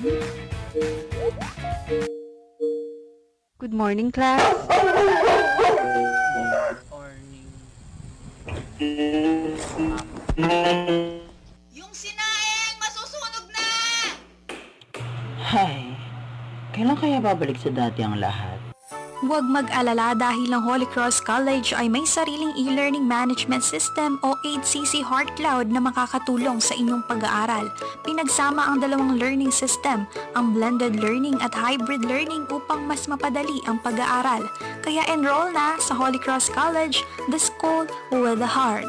Good 0.00 0.16
morning, 3.76 4.08
class. 4.08 4.40
Yung 11.76 11.92
sinaing, 11.92 12.76
masusunog 12.80 13.44
na! 13.52 13.68
Hay, 15.44 15.92
kailan 16.72 16.96
kaya 16.96 17.20
babalik 17.20 17.60
sa 17.60 17.68
dati 17.68 18.00
ang 18.00 18.16
lahat? 18.16 18.69
Huwag 19.20 19.44
mag-alala 19.44 20.16
dahil 20.16 20.48
ang 20.48 20.64
Holy 20.64 20.88
Cross 20.88 21.20
College 21.20 21.76
ay 21.76 21.92
may 21.92 22.08
sariling 22.08 22.56
e-learning 22.56 23.04
management 23.04 23.60
system 23.60 24.16
o 24.24 24.32
HCC 24.40 25.04
Heart 25.04 25.36
Cloud 25.36 25.68
na 25.68 25.76
makakatulong 25.76 26.56
sa 26.56 26.72
inyong 26.72 27.04
pag-aaral. 27.04 27.68
Pinagsama 28.00 28.64
ang 28.64 28.80
dalawang 28.80 29.20
learning 29.20 29.52
system, 29.52 30.08
ang 30.32 30.56
blended 30.56 30.96
learning 31.04 31.36
at 31.44 31.52
hybrid 31.52 32.00
learning 32.08 32.48
upang 32.48 32.88
mas 32.88 33.04
mapadali 33.12 33.60
ang 33.68 33.76
pag-aaral. 33.84 34.48
Kaya 34.80 35.04
enroll 35.12 35.52
na 35.52 35.76
sa 35.76 35.92
Holy 35.92 36.16
Cross 36.16 36.48
College, 36.56 37.04
the 37.28 37.36
school 37.36 37.84
with 38.08 38.40
the 38.40 38.48
heart. 38.48 38.88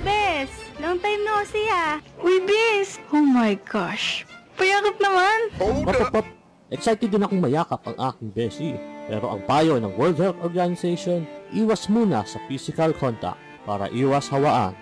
Bes! 0.00 0.50
Long 0.80 0.96
time 0.98 1.22
no 1.24 1.44
see 1.44 1.68
ah! 1.68 2.00
Uy, 2.24 2.40
Bes! 2.44 3.00
Oh 3.12 3.20
my 3.20 3.56
gosh! 3.68 4.24
Payakap 4.56 4.96
naman! 5.00 5.38
Pop, 5.56 6.10
pop. 6.12 6.26
Excited 6.70 7.10
din 7.10 7.24
akong 7.26 7.42
mayakap 7.42 7.82
ang 7.90 7.96
aking 7.98 8.30
beshi. 8.30 8.70
Pero 9.10 9.26
ang 9.26 9.42
payo 9.42 9.76
ng 9.82 9.90
World 9.98 10.22
Health 10.22 10.38
Organization, 10.38 11.26
iwas 11.50 11.90
muna 11.90 12.22
sa 12.22 12.38
physical 12.46 12.94
contact 12.94 13.42
para 13.66 13.90
iwas 13.90 14.30
hawaan. 14.30 14.72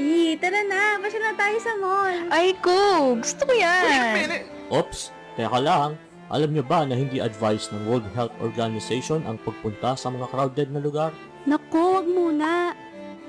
Eh, 0.00 0.34
tara 0.40 0.64
na! 0.66 0.98
Pasya 0.98 1.20
na 1.22 1.32
tayo 1.38 1.58
sa 1.62 1.72
mall! 1.78 2.16
Ay, 2.34 2.56
ko! 2.58 3.14
Gusto 3.20 3.46
ko 3.46 3.52
yan! 3.54 4.48
Oops, 4.72 5.00
kaya 5.38 5.48
ka 5.52 5.60
lang, 5.60 5.90
alam 6.30 6.50
niyo 6.50 6.64
ba 6.66 6.82
na 6.82 6.98
hindi 6.98 7.22
advised 7.22 7.70
ng 7.70 7.86
World 7.86 8.08
Health 8.16 8.34
Organization 8.42 9.22
ang 9.28 9.38
pagpunta 9.44 9.94
sa 9.94 10.08
mga 10.10 10.26
crowded 10.30 10.68
na 10.72 10.80
lugar? 10.82 11.10
Naku, 11.46 12.00
wag 12.00 12.08
muna! 12.10 12.74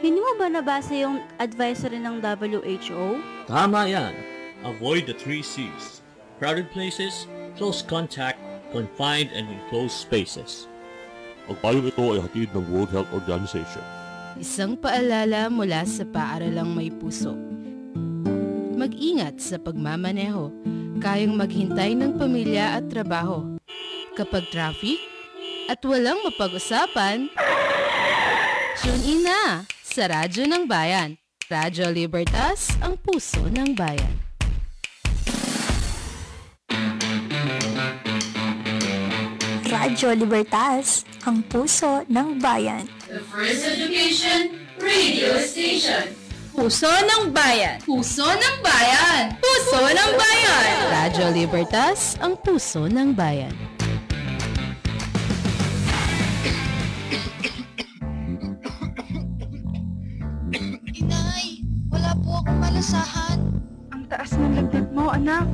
Hindi 0.02 0.18
mo 0.18 0.34
ba 0.34 0.50
nabasa 0.50 0.98
yung 0.98 1.22
advisory 1.38 2.02
ng 2.02 2.26
WHO? 2.26 3.22
Tama 3.46 3.86
yan. 3.86 4.18
Avoid 4.66 5.06
the 5.06 5.14
three 5.14 5.46
C's. 5.46 6.02
Crowded 6.42 6.74
places, 6.74 7.30
close 7.54 7.86
contact, 7.86 8.42
confined 8.74 9.30
and 9.30 9.46
enclosed 9.46 9.94
spaces. 9.94 10.66
Ang 11.46 11.54
payong 11.62 11.86
ito 11.86 12.02
ay 12.18 12.20
hatid 12.26 12.50
ng 12.50 12.66
World 12.74 12.90
Health 12.90 13.14
Organization. 13.14 13.86
Isang 14.42 14.74
paalala 14.74 15.54
mula 15.54 15.86
sa 15.86 16.02
paaralang 16.02 16.74
may 16.74 16.90
puso. 16.90 17.38
Mag-ingat 18.74 19.38
sa 19.38 19.62
pagmamaneho. 19.62 20.50
Kayang 20.98 21.38
maghintay 21.38 21.94
ng 21.94 22.18
pamilya 22.18 22.82
at 22.82 22.90
trabaho. 22.90 23.54
Kapag 24.18 24.50
traffic 24.50 24.98
at 25.70 25.78
walang 25.86 26.26
mapag-usapan, 26.26 27.30
tune 28.82 29.04
in 29.06 29.22
na 29.30 29.62
sa 29.92 30.08
Radyo 30.08 30.48
ng 30.48 30.72
Bayan. 30.72 31.20
Radyo 31.52 31.92
Libertas, 31.92 32.72
ang 32.80 32.96
puso 32.96 33.44
ng 33.52 33.76
bayan. 33.76 34.16
Radyo 39.68 40.16
Libertas, 40.16 41.04
ang 41.28 41.44
puso 41.44 42.08
ng 42.08 42.40
bayan. 42.40 42.88
Puso 46.52 46.88
ng 46.88 47.32
Bayan! 47.32 47.80
Puso 47.88 48.28
ng 48.28 48.58
Bayan! 48.60 49.40
Puso 49.40 49.80
ng 49.80 50.12
Bayan! 50.20 50.76
Radyo 50.92 51.26
Libertas, 51.32 52.20
ang 52.20 52.36
puso 52.36 52.92
ng 52.92 53.16
bayan. 53.16 53.71
Malasahan. 62.60 63.40
Ang 63.94 64.04
taas 64.12 64.36
ng 64.36 64.52
lagnat 64.58 64.88
mo, 64.92 65.14
anak! 65.14 65.48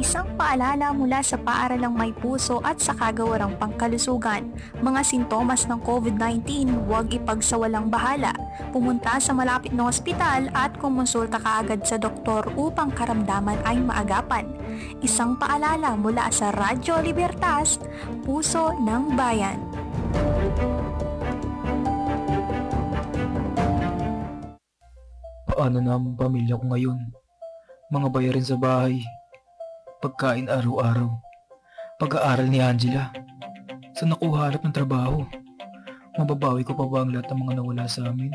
Isang 0.00 0.34
paalala 0.34 0.90
mula 0.90 1.20
sa 1.20 1.36
paaralang 1.36 1.94
may 1.94 2.10
puso 2.16 2.58
at 2.64 2.80
sa 2.82 2.96
kagawarang 2.96 3.54
pangkalusugan. 3.60 4.50
Mga 4.80 5.00
sintomas 5.04 5.68
ng 5.68 5.78
COVID-19, 5.84 6.74
huwag 6.88 7.12
ipagsawalang 7.12 7.86
bahala. 7.92 8.34
Pumunta 8.74 9.20
sa 9.22 9.36
malapit 9.36 9.70
na 9.70 9.86
ospital 9.86 10.48
at 10.56 10.74
kumonsulta 10.80 11.38
kaagad 11.38 11.84
sa 11.86 12.00
doktor 12.00 12.50
upang 12.58 12.90
karamdaman 12.90 13.60
ay 13.62 13.78
maagapan. 13.78 14.48
Isang 15.04 15.38
paalala 15.38 15.94
mula 15.94 16.32
sa 16.32 16.50
Radyo 16.50 16.98
Libertas, 17.04 17.78
Puso 18.26 18.74
ng 18.82 19.14
Bayan. 19.14 19.60
Paano 25.62 25.78
na 25.78 25.94
ang 25.94 26.18
pamilya 26.18 26.58
ko 26.58 26.74
ngayon? 26.74 26.98
Mga 27.94 28.08
bayarin 28.10 28.42
sa 28.42 28.58
bahay. 28.58 28.98
Pagkain 30.02 30.50
araw-araw. 30.50 31.06
Pag-aaral 32.02 32.50
ni 32.50 32.58
Angela. 32.58 33.14
Saan 33.94 34.10
ako 34.10 34.26
ng 34.58 34.74
trabaho? 34.74 35.22
Mababawi 36.18 36.66
ko 36.66 36.74
pa 36.74 36.82
ba 36.82 37.06
ang 37.06 37.14
lahat 37.14 37.30
ng 37.30 37.40
mga 37.46 37.52
nawala 37.62 37.86
sa 37.86 38.10
amin? 38.10 38.34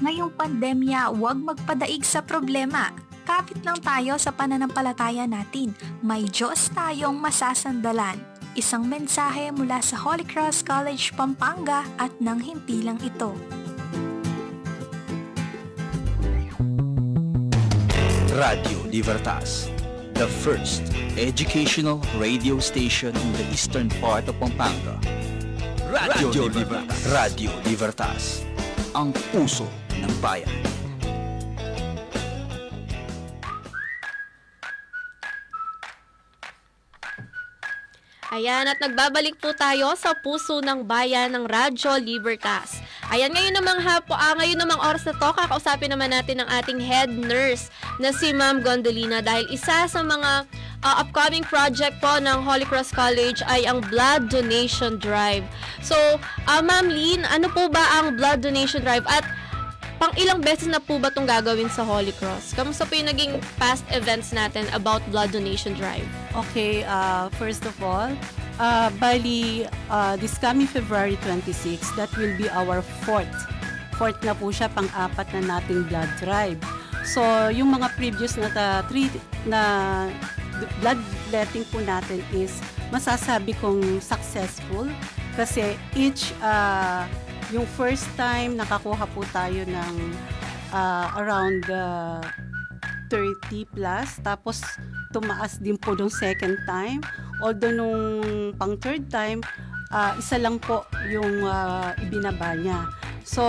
Ngayong 0.00 0.32
pandemya, 0.32 1.12
huwag 1.12 1.36
magpadaig 1.44 2.08
sa 2.08 2.24
problema. 2.24 2.88
Kapit 3.28 3.60
lang 3.68 3.84
tayo 3.84 4.16
sa 4.16 4.32
pananampalataya 4.32 5.28
natin. 5.28 5.76
May 6.00 6.24
Diyos 6.32 6.72
tayong 6.72 7.20
masasandalan. 7.20 8.16
Isang 8.56 8.88
mensahe 8.88 9.52
mula 9.52 9.84
sa 9.84 10.00
Holy 10.00 10.24
Cross 10.24 10.64
College, 10.64 11.12
Pampanga 11.12 11.84
at 12.00 12.16
nang 12.16 12.40
himpilang 12.40 12.96
ito. 13.04 13.36
Radio 18.38 18.78
Libertas, 18.86 19.66
the 20.14 20.30
first 20.46 20.94
educational 21.18 21.98
radio 22.22 22.62
station 22.62 23.10
in 23.10 23.32
the 23.34 23.42
eastern 23.50 23.90
part 23.98 24.30
of 24.30 24.38
Pampanga. 24.38 24.94
Radio, 25.90 26.46
Libertas. 26.46 27.02
Radio 27.10 27.50
Libertas, 27.66 28.46
ang 28.94 29.10
puso 29.34 29.66
ng 29.98 30.12
bayan. 30.22 30.46
Ayan, 38.30 38.70
at 38.70 38.78
nagbabalik 38.78 39.34
po 39.42 39.50
tayo 39.50 39.98
sa 39.98 40.14
puso 40.14 40.62
ng 40.62 40.86
bayan 40.86 41.34
ng 41.34 41.42
Radyo 41.42 41.98
Libertas. 41.98 42.78
Ayan, 43.08 43.32
ngayon 43.32 43.56
namang 43.56 43.80
hapo, 43.80 44.12
ah, 44.12 44.36
ngayon 44.36 44.60
namang 44.60 44.84
oras 44.84 45.00
na 45.08 45.16
to, 45.16 45.32
kakausapin 45.32 45.88
naman 45.88 46.12
natin 46.12 46.44
ang 46.44 46.48
ating 46.60 46.76
head 46.76 47.08
nurse 47.08 47.72
na 47.96 48.12
si 48.12 48.36
Ma'am 48.36 48.60
Gondolina 48.60 49.24
dahil 49.24 49.48
isa 49.48 49.88
sa 49.88 50.00
mga 50.04 50.44
uh, 50.84 50.94
upcoming 51.00 51.40
project 51.40 51.96
po 52.04 52.20
ng 52.20 52.44
Holy 52.44 52.68
Cross 52.68 52.92
College 52.92 53.40
ay 53.48 53.64
ang 53.64 53.80
Blood 53.88 54.28
Donation 54.28 55.00
Drive. 55.00 55.40
So, 55.80 55.96
uh, 56.20 56.60
Ma'am 56.60 56.92
Lynn, 56.92 57.24
ano 57.24 57.48
po 57.48 57.72
ba 57.72 57.80
ang 57.96 58.20
Blood 58.20 58.44
Donation 58.44 58.84
Drive 58.84 59.08
at 59.08 59.24
pang 59.96 60.12
ilang 60.20 60.44
beses 60.44 60.68
na 60.68 60.76
po 60.76 61.00
ba 61.00 61.08
itong 61.08 61.24
gagawin 61.24 61.72
sa 61.72 61.88
Holy 61.88 62.12
Cross? 62.20 62.52
Kamusta 62.60 62.84
po 62.84 62.92
yung 62.92 63.08
naging 63.08 63.40
past 63.56 63.88
events 63.88 64.36
natin 64.36 64.68
about 64.76 65.00
Blood 65.08 65.32
Donation 65.32 65.72
Drive? 65.72 66.04
Okay, 66.36 66.84
uh, 66.84 67.32
first 67.40 67.64
of 67.64 67.72
all, 67.80 68.12
uh, 68.58 68.90
bali, 68.98 69.66
uh, 69.90 70.14
this 70.18 70.36
coming 70.38 70.66
February 70.66 71.16
26, 71.22 71.82
that 71.96 72.10
will 72.18 72.34
be 72.36 72.50
our 72.50 72.82
fourth. 73.06 73.30
Fourth 73.96 74.18
na 74.22 74.34
po 74.34 74.50
siya, 74.54 74.70
pang-apat 74.70 75.26
na 75.34 75.58
nating 75.58 75.86
blood 75.90 76.10
drive. 76.22 76.60
So, 77.02 77.48
yung 77.48 77.72
mga 77.72 77.94
previous 77.96 78.36
na 78.36 78.52
ta, 78.52 78.84
three 78.86 79.08
na 79.48 79.62
blood 80.82 80.98
letting 81.30 81.62
po 81.70 81.78
natin 81.82 82.18
is 82.34 82.58
masasabi 82.90 83.54
kong 83.62 84.02
successful 84.02 84.90
kasi 85.38 85.78
each 85.94 86.34
uh, 86.42 87.06
yung 87.54 87.64
first 87.78 88.04
time 88.18 88.58
nakakuha 88.58 89.06
po 89.14 89.22
tayo 89.30 89.62
ng 89.62 89.94
uh, 90.74 91.06
around 91.14 91.62
uh, 91.70 92.20
30 93.10 93.64
plus 93.74 94.20
tapos 94.20 94.60
tumaas 95.10 95.58
din 95.58 95.76
po 95.80 95.96
nung 95.96 96.12
second 96.12 96.56
time. 96.68 97.00
Although 97.42 97.74
nung 97.74 98.02
pang 98.56 98.76
third 98.76 99.08
time 99.08 99.42
uh, 99.92 100.12
isa 100.16 100.36
lang 100.40 100.60
po 100.60 100.84
yung 101.08 101.44
uh, 101.44 101.92
ibinaba 102.00 102.56
niya. 102.56 102.88
So 103.28 103.44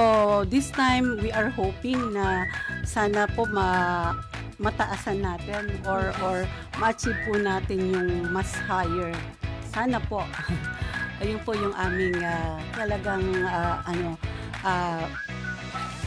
this 0.47 0.71
time 0.75 1.19
we 1.23 1.31
are 1.31 1.47
hoping 1.47 2.11
na 2.11 2.47
sana 2.83 3.27
po 3.31 3.47
ma 3.47 4.11
mataasan 4.59 5.23
natin 5.23 5.71
or 5.87 6.11
or 6.19 6.43
ma-achieve 6.75 7.15
po 7.23 7.39
natin 7.39 7.79
yung 7.87 8.09
mas 8.27 8.51
higher. 8.67 9.15
Sana 9.71 10.03
po. 10.03 10.23
Ayun 11.23 11.39
po 11.43 11.55
yung 11.55 11.75
aming 11.75 12.15
uh, 12.19 12.59
talagang 12.75 13.23
uh, 13.43 13.79
ano 13.87 14.19
uh, 14.63 15.03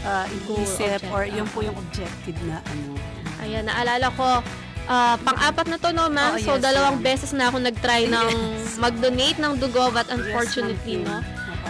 uh, 0.05 0.27
inisip 0.29 1.01
or 1.13 1.25
yun 1.25 1.49
po 1.53 1.65
yung 1.65 1.77
objective 1.77 2.37
na 2.45 2.61
ano. 2.61 3.22
Ayan, 3.43 3.67
naalala 3.67 4.07
ko, 4.13 4.41
uh, 4.87 5.17
pang-apat 5.19 5.67
na 5.67 5.77
to 5.77 5.91
no, 5.91 6.07
ma'am. 6.07 6.35
Oh, 6.35 6.41
so, 6.41 6.55
yes, 6.55 6.63
dalawang 6.63 6.97
ma'am. 6.99 7.05
beses 7.05 7.31
na 7.33 7.49
ako 7.49 7.59
nag-try 7.61 8.07
ng 8.07 8.29
Yes. 8.29 8.79
mag-donate 8.79 9.39
ng 9.39 9.53
dugo 9.59 9.91
but 9.91 10.07
unfortunately, 10.09 11.03
Yes, 11.03 11.09
no, 11.09 11.19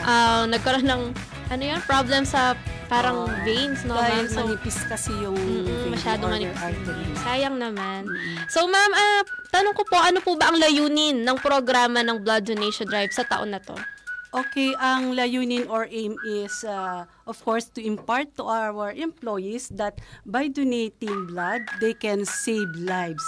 uh, 0.03 0.45
nagkaroon 0.47 0.85
ng, 0.85 1.03
ano 1.49 1.63
yan, 1.63 1.81
problem 1.83 2.23
sa 2.23 2.55
parang 2.87 3.25
Oh, 3.25 3.33
veins, 3.43 3.85
no, 3.85 3.97
Dahil 3.97 4.29
ma'am. 4.29 4.29
So, 4.29 4.45
manipis 4.45 4.77
kasi 4.85 5.17
yung 5.17 5.33
Mm-mm, 5.33 5.65
vein 5.65 5.91
masyado 5.91 6.29
manipis. 6.29 6.61
Sayang 7.19 7.57
naman. 7.57 8.05
Mm-mm. 8.05 8.45
So, 8.47 8.69
ma'am, 8.69 8.93
ah, 8.93 9.21
tanong 9.49 9.73
ko 9.73 9.83
po, 9.83 9.97
ano 9.97 10.21
po 10.21 10.37
ba 10.37 10.53
ang 10.53 10.61
layunin 10.61 11.25
ng 11.25 11.37
programa 11.41 12.01
ng 12.01 12.21
Blood 12.21 12.45
Donation 12.47 12.85
Drive 12.85 13.11
sa 13.11 13.25
taon 13.25 13.49
na 13.49 13.61
to? 13.61 13.73
Okay, 14.33 14.73
ang 14.81 15.12
layunin 15.12 15.68
or 15.68 15.85
aim 15.92 16.16
is, 16.25 16.64
uh, 16.64 17.05
of 17.29 17.37
course, 17.45 17.68
to 17.77 17.85
impart 17.85 18.33
to 18.40 18.49
our 18.49 18.88
employees 18.97 19.68
that 19.77 20.01
by 20.25 20.49
donating 20.49 21.29
blood, 21.29 21.61
they 21.85 21.92
can 21.92 22.25
save 22.25 22.73
lives 22.81 23.25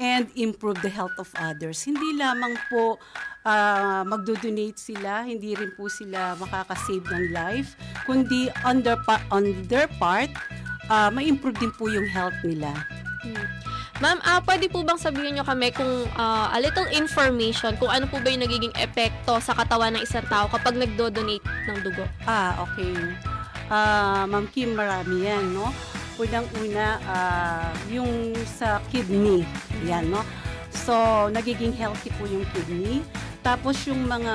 and 0.00 0.32
improve 0.40 0.80
the 0.80 0.88
health 0.88 1.12
of 1.20 1.28
others. 1.36 1.84
Hindi 1.84 2.16
lamang 2.16 2.56
po 2.72 2.96
uh, 3.44 4.00
magdo-donate 4.08 4.80
sila, 4.80 5.28
hindi 5.28 5.52
rin 5.52 5.76
po 5.76 5.92
sila 5.92 6.32
makakasave 6.40 7.04
ng 7.04 7.36
life, 7.36 7.76
kundi 8.08 8.48
on 8.64 8.80
their, 8.80 8.96
pa- 9.04 9.20
on 9.28 9.52
their 9.68 9.92
part, 10.00 10.32
uh, 10.88 11.12
ma-improve 11.12 11.60
din 11.60 11.72
po 11.76 11.92
yung 11.92 12.08
health 12.08 12.36
nila. 12.40 12.72
Hmm. 13.20 13.59
Ma'am, 14.00 14.16
ah, 14.24 14.40
pwede 14.48 14.72
po 14.72 14.80
bang 14.80 14.96
sabihin 14.96 15.36
nyo 15.36 15.44
kami 15.44 15.76
kung 15.76 16.08
ah, 16.16 16.48
a 16.48 16.58
little 16.58 16.88
information 16.88 17.76
kung 17.76 17.92
ano 17.92 18.08
po 18.08 18.16
ba 18.16 18.32
yung 18.32 18.40
nagiging 18.40 18.72
epekto 18.80 19.36
sa 19.44 19.52
katawan 19.52 19.92
ng 19.92 20.02
isang 20.08 20.24
tao 20.24 20.48
kapag 20.48 20.72
nagdo-donate 20.80 21.44
ng 21.68 21.78
dugo? 21.84 22.08
Ah, 22.24 22.56
okay. 22.64 22.96
Ah, 23.68 24.24
Ma'am 24.24 24.48
Kim, 24.48 24.72
marami 24.72 25.28
yan, 25.28 25.52
no? 25.52 25.68
Unang-una, 26.16 26.96
ah, 27.04 27.68
yung 27.92 28.32
sa 28.48 28.80
kidney, 28.88 29.44
yan, 29.84 30.08
no? 30.08 30.24
So, 30.72 31.28
nagiging 31.28 31.76
healthy 31.76 32.08
po 32.16 32.24
yung 32.24 32.48
kidney. 32.56 33.04
Tapos 33.44 33.84
yung 33.84 34.08
mga, 34.08 34.34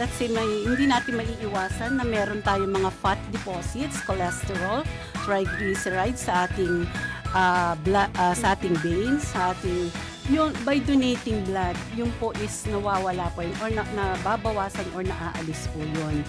let's 0.00 0.16
say, 0.16 0.32
may, 0.32 0.64
hindi 0.64 0.88
natin 0.88 1.20
maiiwasan 1.20 2.00
na 2.00 2.04
meron 2.04 2.40
tayong 2.40 2.72
mga 2.72 2.90
fat 3.00 3.20
deposits, 3.28 4.00
cholesterol, 4.08 4.88
triglycerides 5.24 6.28
sa 6.28 6.48
ating 6.48 6.88
ah, 7.32 7.74
bla- 7.82 8.12
ah, 8.16 8.34
sa 8.34 8.54
ating 8.54 8.76
veins, 8.80 9.26
sa 9.30 9.54
ating 9.54 9.90
yun, 10.30 10.54
by 10.62 10.78
donating 10.78 11.42
blood, 11.50 11.74
yun 11.98 12.08
po 12.22 12.30
is 12.38 12.62
nawawala 12.70 13.26
po 13.34 13.42
yun 13.42 13.56
or 13.58 13.70
na, 13.74 13.82
nababawasan 13.98 14.86
or 14.94 15.02
naaalis 15.02 15.66
po 15.74 15.82
yun. 15.82 16.22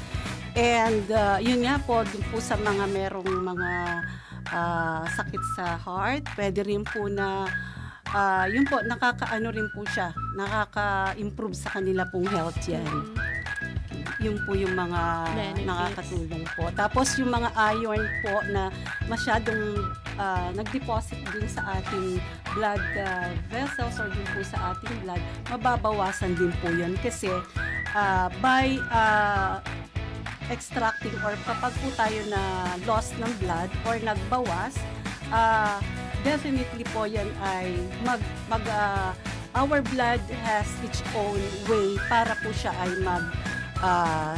And 0.57 1.05
uh, 1.07 1.37
yun 1.39 1.63
nga 1.63 1.79
po, 1.79 2.03
dun 2.03 2.25
po 2.33 2.41
sa 2.41 2.59
mga 2.59 2.89
merong 2.91 3.29
mga 3.29 3.69
ah, 4.51 5.05
sakit 5.05 5.43
sa 5.55 5.79
heart, 5.79 6.27
pwede 6.35 6.65
rin 6.65 6.83
po 6.83 7.07
na 7.07 7.47
ah, 8.11 8.49
yun 8.49 8.67
po, 8.67 8.81
nakakaano 8.83 9.47
rin 9.53 9.69
po 9.71 9.85
siya, 9.87 10.11
nakaka-improve 10.35 11.55
sa 11.55 11.71
kanila 11.77 12.03
pong 12.09 12.27
health 12.27 12.59
yan. 12.67 12.89
Yun 14.21 14.37
po 14.45 14.53
yung 14.53 14.77
mga 14.77 15.01
Benefits. 15.33 15.65
nakakatulong 15.65 16.45
po. 16.53 16.63
Tapos 16.77 17.07
yung 17.17 17.31
mga 17.33 17.49
iron 17.73 18.03
po 18.21 18.33
na 18.53 18.69
masyadong 19.09 19.81
ah, 20.21 20.53
nag-deposit 20.53 21.17
din 21.33 21.49
sa 21.49 21.81
ating 21.81 22.21
blood 22.53 22.83
ah, 23.01 23.33
vessels 23.49 23.97
or 23.97 24.13
din 24.13 24.27
po 24.29 24.45
sa 24.45 24.77
ating 24.77 24.93
blood, 25.01 25.21
mababawasan 25.49 26.37
din 26.37 26.53
po 26.61 26.69
yun 26.69 26.93
kasi 27.01 27.33
ah, 27.97 28.29
by 28.37 28.77
ah, 28.93 29.57
extracting 30.53 31.15
or 31.25 31.33
kapag 31.49 31.73
po 31.81 31.87
tayo 31.97 32.21
na 32.29 32.75
loss 32.85 33.15
ng 33.17 33.31
blood 33.41 33.69
or 33.89 33.97
nagbawas, 34.05 34.77
ah, 35.33 35.81
definitely 36.21 36.85
po 36.93 37.09
yan 37.09 37.27
ay 37.41 37.73
mag, 38.05 38.21
mag 38.45 38.61
ah, 38.69 39.17
our 39.57 39.81
blood 39.91 40.21
has 40.47 40.69
its 40.85 41.01
own 41.17 41.41
way 41.67 41.97
para 42.07 42.37
po 42.39 42.53
siya 42.55 42.71
ay 42.85 42.91
mag 43.01 43.25
ah, 43.81 44.37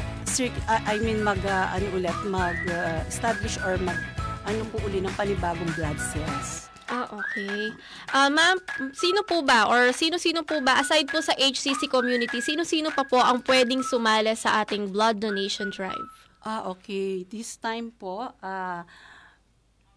I 0.89 0.97
mean 0.97 1.21
mag 1.21 1.37
ah, 1.45 1.69
ano 1.75 1.85
ulit 1.93 2.17
mag 2.25 2.57
ah, 2.71 3.05
establish 3.05 3.59
or 3.61 3.77
mag 3.83 3.99
ano 4.43 4.61
po 4.71 4.79
uli 4.83 4.99
ng 4.99 5.13
panibagong 5.15 5.71
blood 5.75 5.99
cells. 5.99 6.67
Ah, 6.91 7.07
okay. 7.09 7.71
Ah, 8.11 8.27
ma'am, 8.27 8.59
sino 8.91 9.23
po 9.23 9.41
ba 9.41 9.71
or 9.71 9.95
sino-sino 9.95 10.43
po 10.43 10.59
ba 10.59 10.83
aside 10.83 11.07
po 11.07 11.23
sa 11.23 11.31
HCC 11.33 11.87
community, 11.87 12.43
sino-sino 12.43 12.91
pa 12.91 13.07
po 13.07 13.17
ang 13.23 13.39
pwedeng 13.47 13.81
sumali 13.81 14.35
sa 14.35 14.61
ating 14.61 14.91
blood 14.91 15.23
donation 15.23 15.71
drive? 15.71 16.27
Ah, 16.43 16.67
okay. 16.67 17.23
This 17.23 17.55
time 17.55 17.95
po, 17.95 18.27
ah 18.43 18.83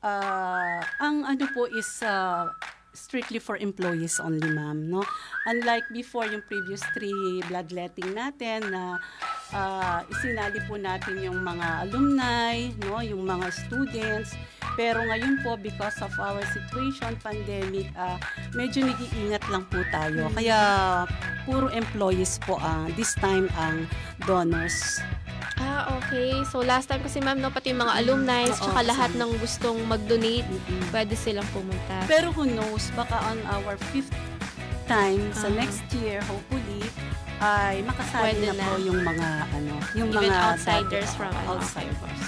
ah, 0.06 0.78
ang 1.02 1.26
ano 1.26 1.44
po 1.50 1.66
is 1.66 1.88
ah, 2.06 2.46
strictly 2.96 3.38
for 3.38 3.60
employees 3.60 4.18
only, 4.18 4.48
ma'am, 4.48 4.88
no? 4.88 5.04
Unlike 5.46 5.92
before 5.92 6.24
yung 6.26 6.42
previous 6.48 6.80
three 6.96 7.44
bloodletting 7.46 8.16
natin 8.16 8.72
na 8.72 8.98
ah, 9.52 10.00
isinali 10.08 10.58
po 10.64 10.80
natin 10.80 11.20
yung 11.20 11.44
mga 11.44 11.86
alumni, 11.86 12.72
no, 12.88 13.04
yung 13.04 13.22
mga 13.28 13.52
students. 13.52 14.32
Pero 14.74 15.04
ngayon 15.04 15.40
po, 15.44 15.54
because 15.60 15.96
of 16.00 16.12
our 16.18 16.42
situation, 16.50 17.14
pandemic, 17.20 17.86
ah, 17.94 18.16
medyo 18.56 18.82
nag-iingat 18.82 19.44
lang 19.52 19.68
po 19.68 19.84
tayo. 19.92 20.32
Kaya 20.32 20.58
puro 21.46 21.70
employees 21.70 22.42
po 22.42 22.58
ang 22.58 22.90
this 22.98 23.14
time 23.20 23.46
ang 23.54 23.86
donors. 24.26 24.98
Ah, 25.56 25.96
okay. 25.96 26.44
So 26.52 26.60
last 26.60 26.92
time 26.92 27.00
kasi 27.00 27.24
ma'am, 27.24 27.40
no, 27.40 27.48
pati 27.48 27.72
mga 27.72 28.04
alumni, 28.04 28.44
Oo, 28.44 28.52
tsaka 28.52 28.84
lahat 28.84 29.10
ng 29.16 29.40
gustong 29.40 29.80
mag-donate, 29.88 30.44
Mm-mm. 30.44 30.82
pwede 30.92 31.16
silang 31.16 31.48
pumunta. 31.56 32.04
Pero 32.04 32.28
who 32.28 32.44
knows, 32.44 32.85
baka 32.92 33.16
on 33.26 33.38
our 33.48 33.74
fifth 33.90 34.12
time 34.84 35.18
sa 35.32 35.46
Ah. 35.46 35.56
next 35.56 35.82
year, 35.92 36.22
hopefully, 36.22 36.84
ay 37.36 37.82
makasali 37.82 38.22
Pwede 38.32 38.46
na, 38.46 38.54
na. 38.54 38.64
po 38.64 38.72
yung 38.78 39.00
mga 39.02 39.28
ano, 39.50 39.74
yung 39.92 40.10
Even 40.10 40.22
mga 40.24 40.38
outsiders 40.46 41.04
dati- 41.04 41.18
from 41.18 41.32
ano, 41.34 41.48
outsiders. 41.52 42.22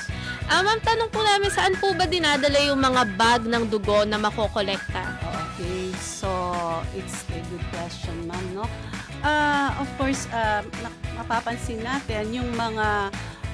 Ah, 0.45 0.61
ma'am, 0.61 0.81
tanong 0.81 1.09
po 1.09 1.21
namin, 1.21 1.49
saan 1.49 1.77
po 1.77 1.93
ba 1.93 2.05
dinadala 2.05 2.57
yung 2.63 2.77
mga 2.79 3.03
bag 3.15 3.45
ng 3.45 3.69
dugo 3.69 4.03
na 4.03 4.17
makokolekta? 4.17 5.21
Okay, 5.53 5.93
so 5.95 6.29
it's 6.93 7.29
a 7.29 7.41
good 7.45 7.65
question, 7.71 8.17
ma'am, 8.25 8.47
no? 8.55 8.65
Ah, 9.21 9.77
of 9.77 9.89
course, 9.95 10.25
ah, 10.31 10.65
na- 10.81 10.93
mapapansin 11.17 11.79
natin 11.79 12.33
yung 12.33 12.49
mga 12.51 13.13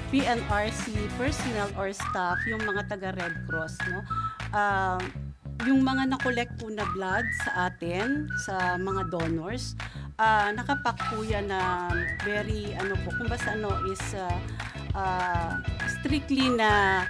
PNRC 0.09 0.85
personnel 1.13 1.67
or 1.75 1.91
staff, 1.91 2.39
yung 2.47 2.63
mga 2.63 2.87
taga 2.87 3.11
Red 3.11 3.35
Cross, 3.45 3.75
no? 3.89 4.07
Ah, 4.51 5.03
yung 5.65 5.81
mga 5.81 6.13
na-collect 6.13 6.53
po 6.61 6.69
na 6.69 6.85
blood 6.93 7.25
sa 7.45 7.73
atin, 7.73 8.29
sa 8.45 8.77
mga 8.77 9.09
donors, 9.09 9.75
ah 10.21 10.53
nakapak 10.55 10.95
po 11.11 11.25
yan 11.25 11.49
na 11.51 11.91
very, 12.23 12.77
ano 12.77 12.95
po, 13.03 13.11
kung 13.17 13.27
basta 13.27 13.57
ano, 13.57 13.73
is 13.89 14.05
ah, 14.15 14.39
ah, 14.95 15.51
strictly 16.01 16.53
na 16.53 17.03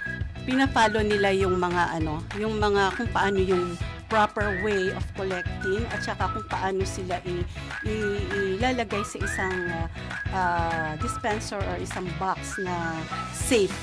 pinapalo 0.47 1.01
nila 1.01 1.33
yung 1.35 1.59
mga 1.59 1.99
ano, 1.99 2.21
yung 2.39 2.57
mga 2.61 2.95
kung 2.95 3.09
paano 3.11 3.39
yung 3.41 3.75
proper 4.05 4.61
way 4.61 4.93
of 4.93 5.03
collecting 5.17 5.81
at 5.89 5.99
saka 6.05 6.29
kung 6.29 6.45
paano 6.45 6.85
sila 6.85 7.17
i, 7.25 7.41
ilalagay 7.83 9.01
sa 9.01 9.17
isang 9.19 9.57
ah, 9.73 9.87
ah, 10.31 10.91
dispenser 11.01 11.59
or 11.59 11.77
isang 11.81 12.05
box 12.21 12.55
na 12.61 12.95
safe. 13.33 13.73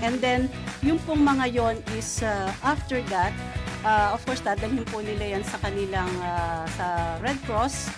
And 0.00 0.22
then, 0.22 0.46
yung 0.80 1.02
pong 1.02 1.26
mga 1.26 1.52
yon 1.52 1.76
is 1.98 2.22
ah, 2.22 2.54
after 2.62 3.02
that, 3.10 3.34
ah, 3.84 4.14
of 4.14 4.22
course, 4.26 4.42
dadalhin 4.42 4.86
po 4.88 5.02
nila 5.02 5.38
yan 5.38 5.44
sa 5.44 5.58
kanilang 5.62 6.10
ah, 6.22 6.64
sa 6.74 6.86
Red 7.22 7.38
Cross. 7.46 7.90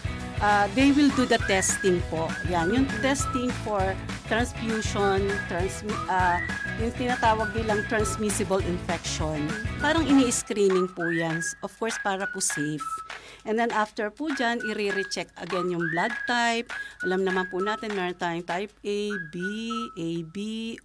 Ah, 0.42 0.66
they 0.74 0.90
will 0.90 1.08
do 1.14 1.24
the 1.24 1.38
testing 1.46 2.02
po. 2.10 2.26
Yan, 2.50 2.68
yung 2.74 2.86
testing 3.00 3.48
for 3.62 3.80
transfusion, 4.26 5.30
transmi- 5.46 6.04
ah, 6.10 6.42
yung 6.82 6.90
tinatawag 6.98 7.54
nilang 7.54 7.86
transmissible 7.86 8.60
infection. 8.66 9.46
Parang 9.78 10.02
ini-screening 10.04 10.90
po 10.90 11.06
yan. 11.08 11.38
Of 11.62 11.72
course, 11.78 11.96
para 12.02 12.26
po 12.28 12.42
safe. 12.42 12.84
And 13.44 13.60
then 13.60 13.70
after 13.70 14.08
po 14.08 14.32
dyan, 14.32 14.64
i-recheck 14.64 15.28
again 15.36 15.68
yung 15.68 15.84
blood 15.92 16.12
type. 16.24 16.72
Alam 17.04 17.28
naman 17.28 17.52
po 17.52 17.60
natin, 17.60 17.92
meron 17.92 18.16
tayong 18.16 18.44
type 18.48 18.72
A, 18.80 19.00
B, 19.30 19.36
AB, 19.96 20.36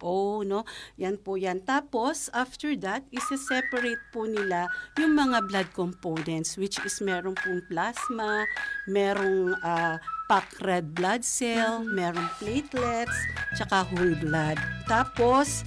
O, 0.04 0.44
no? 0.44 0.68
Yan 1.00 1.16
po 1.16 1.40
yan. 1.40 1.64
Tapos, 1.64 2.28
after 2.36 2.76
that, 2.84 3.04
isi-separate 3.08 4.00
po 4.12 4.28
nila 4.28 4.68
yung 5.00 5.16
mga 5.16 5.48
blood 5.48 5.68
components, 5.72 6.60
which 6.60 6.76
is 6.84 7.00
meron 7.00 7.32
pong 7.40 7.64
plasma, 7.72 8.44
merong 8.84 9.56
ah, 9.64 9.96
packed 10.28 10.60
red 10.62 10.92
blood 10.94 11.24
cell, 11.24 11.82
merong 11.82 12.28
platelets, 12.38 13.16
tsaka 13.56 13.82
whole 13.88 14.14
blood. 14.20 14.60
Tapos, 14.86 15.64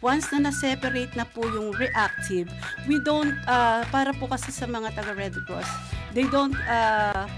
once 0.00 0.28
na 0.32 0.50
na-separate 0.50 1.12
na 1.16 1.24
po 1.24 1.44
yung 1.46 1.72
reactive, 1.76 2.48
we 2.88 3.00
don't, 3.02 3.34
ah, 3.48 3.84
para 3.88 4.12
po 4.16 4.28
kasi 4.28 4.52
sa 4.52 4.68
mga 4.68 4.92
taga 4.96 5.12
Red 5.16 5.36
Cross, 5.44 5.68
they 6.12 6.26
don't 6.28 6.56
ah, 6.68 7.28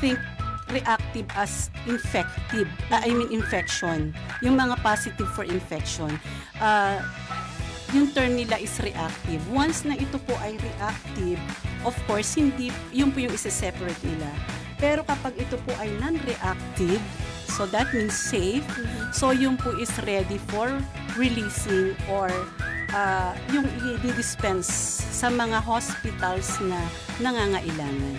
think 0.00 0.18
reactive 0.72 1.28
as 1.36 1.70
infective, 1.86 2.66
ah, 2.90 3.04
I 3.04 3.12
mean 3.12 3.30
infection. 3.30 4.16
Yung 4.42 4.56
mga 4.56 4.80
positive 4.80 5.28
for 5.32 5.44
infection. 5.44 6.10
ah, 6.58 7.00
yung 7.94 8.10
term 8.10 8.34
nila 8.34 8.58
is 8.58 8.74
reactive. 8.82 9.38
Once 9.54 9.86
na 9.86 9.94
ito 9.94 10.18
po 10.26 10.34
ay 10.42 10.58
reactive, 10.58 11.38
of 11.86 11.94
course, 12.10 12.34
hindi, 12.34 12.74
yun 12.90 13.14
po 13.14 13.22
yung 13.22 13.30
isa-separate 13.30 14.02
nila. 14.02 14.26
Pero 14.82 15.06
kapag 15.06 15.38
ito 15.38 15.54
po 15.62 15.70
ay 15.78 15.94
non-reactive, 16.02 16.98
so 17.54 17.64
that 17.70 17.86
means 17.94 18.12
safe, 18.12 18.66
so 19.14 19.30
yung 19.30 19.54
po 19.54 19.70
is 19.78 19.90
ready 20.02 20.42
for 20.50 20.74
releasing 21.14 21.94
or 22.10 22.26
ah, 22.90 23.34
yung 23.54 23.66
i-dispense 24.02 24.66
sa 25.14 25.30
mga 25.30 25.62
hospitals 25.62 26.58
na 26.66 26.82
nangangailangan. 27.22 28.18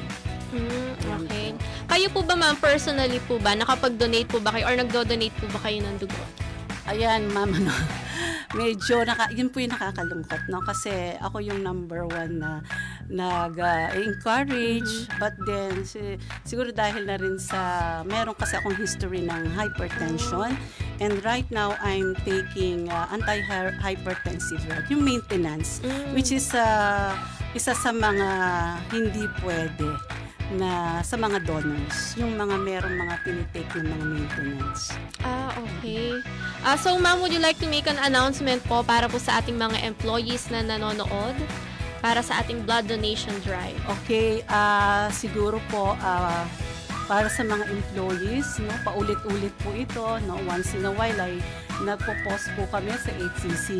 Hmm, 0.55 0.91
okay. 1.19 1.51
Kayo 1.91 2.07
po 2.15 2.23
ba 2.23 2.39
ma'am, 2.39 2.55
personally 2.55 3.19
po 3.27 3.35
ba, 3.43 3.51
nakapag-donate 3.59 4.29
po 4.31 4.39
ba 4.39 4.55
kayo 4.55 4.71
or 4.71 4.75
nagdo-donate 4.79 5.35
po 5.35 5.51
ba 5.51 5.59
kayo 5.67 5.83
ng 5.83 5.95
dugo? 5.99 6.23
Ayan, 6.87 7.27
ma'am, 7.33 7.49
ano, 7.49 7.73
medyo, 8.59 9.03
naka, 9.03 9.27
yun 9.35 9.51
po 9.51 9.59
yung 9.59 9.75
nakakalungkot, 9.75 10.47
no? 10.47 10.63
Kasi 10.63 11.17
ako 11.19 11.43
yung 11.43 11.59
number 11.65 12.07
one 12.07 12.39
na 12.39 12.63
nag-encourage, 13.09 15.07
but 15.21 15.33
then, 15.45 15.85
si, 15.85 16.17
siguro 16.45 16.73
dahil 16.73 17.05
na 17.05 17.15
rin 17.21 17.37
sa, 17.37 18.01
meron 18.05 18.33
kasi 18.33 18.57
akong 18.57 18.75
history 18.77 19.21
ng 19.21 19.45
hypertension, 19.53 20.57
and 20.97 21.13
right 21.21 21.45
now, 21.53 21.77
I'm 21.81 22.17
taking 22.25 22.89
uh, 22.89 23.07
anti-hypertensive 23.13 24.65
drug, 24.65 24.89
yung 24.89 25.05
maintenance, 25.05 25.81
which 26.17 26.33
is 26.33 26.49
uh, 26.57 27.13
isa 27.53 27.77
sa 27.77 27.91
mga 27.93 28.29
hindi 28.89 29.29
pwede 29.45 29.87
na 30.53 31.01
sa 31.01 31.17
mga 31.17 31.41
donors, 31.41 32.13
yung 32.21 32.37
mga 32.37 32.55
merong 32.61 32.95
mga 33.01 33.15
tinitake 33.25 33.71
ng 33.81 33.87
mga 33.89 34.05
maintenance. 34.05 34.93
Ah, 35.25 35.49
okay. 35.57 36.21
Ah, 36.61 36.77
so 36.77 36.93
ma'am, 37.01 37.17
would 37.21 37.33
you 37.33 37.41
like 37.41 37.57
to 37.57 37.65
make 37.65 37.89
an 37.89 37.97
announcement 38.05 38.61
po 38.69 38.85
para 38.85 39.09
po 39.09 39.17
sa 39.17 39.41
ating 39.41 39.57
mga 39.57 39.81
employees 39.81 40.45
na 40.53 40.61
nanonood 40.61 41.33
para 42.05 42.21
sa 42.21 42.45
ating 42.45 42.61
blood 42.69 42.85
donation 42.85 43.33
drive? 43.41 43.73
Okay, 44.05 44.45
ah 44.45 45.09
siguro 45.09 45.57
po 45.73 45.97
ah, 45.97 46.45
para 47.09 47.25
sa 47.33 47.41
mga 47.41 47.65
employees, 47.65 48.61
no, 48.61 48.69
paulit-ulit 48.85 49.53
po 49.65 49.73
ito, 49.73 50.05
no, 50.29 50.37
once 50.45 50.77
in 50.77 50.85
a 50.85 50.93
while 50.93 51.17
ay 51.17 51.41
nagpo-post 51.81 52.53
po 52.53 52.69
kami 52.69 52.93
sa 52.93 53.09
HCC 53.09 53.77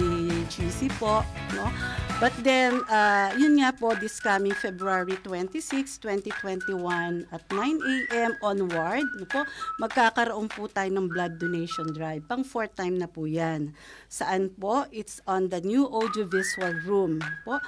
GC 0.50 0.90
po, 0.98 1.22
no. 1.54 1.70
But 2.18 2.34
then, 2.42 2.82
ah, 2.90 3.30
yun 3.38 3.62
nga 3.62 3.78
po, 3.78 3.94
this 3.94 4.18
coming 4.18 4.58
February 4.58 5.22
26, 5.22 6.02
2021 6.02 7.30
at 7.30 7.44
9 7.54 7.62
a.m. 7.62 8.32
onward, 8.42 9.06
no 9.22 9.26
po, 9.30 9.46
magkakaroon 9.78 10.50
po 10.50 10.66
tayo 10.66 10.90
ng 10.90 11.14
blood 11.14 11.38
donation 11.38 11.94
drive. 11.94 12.26
Pang 12.26 12.42
fourth 12.42 12.74
time 12.74 12.98
na 12.98 13.06
po 13.06 13.30
yan. 13.30 13.78
Saan 14.10 14.50
po? 14.50 14.90
It's 14.90 15.22
on 15.30 15.54
the 15.54 15.62
new 15.62 15.86
audiovisual 15.86 16.74
room 16.90 17.22
po. 17.46 17.62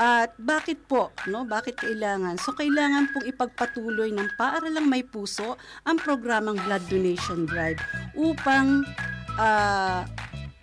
At 0.00 0.32
bakit 0.40 0.88
po, 0.88 1.12
no? 1.28 1.44
Bakit 1.44 1.84
kailangan? 1.84 2.40
So 2.40 2.56
kailangan 2.56 3.12
pong 3.12 3.28
ipagpatuloy 3.28 4.08
ng 4.16 4.28
paaralang 4.40 4.88
may 4.88 5.04
puso 5.04 5.60
ang 5.84 6.00
programang 6.00 6.56
Blood 6.64 6.88
Donation 6.88 7.44
Drive 7.44 7.76
upang 8.16 8.88
ah, 9.36 10.08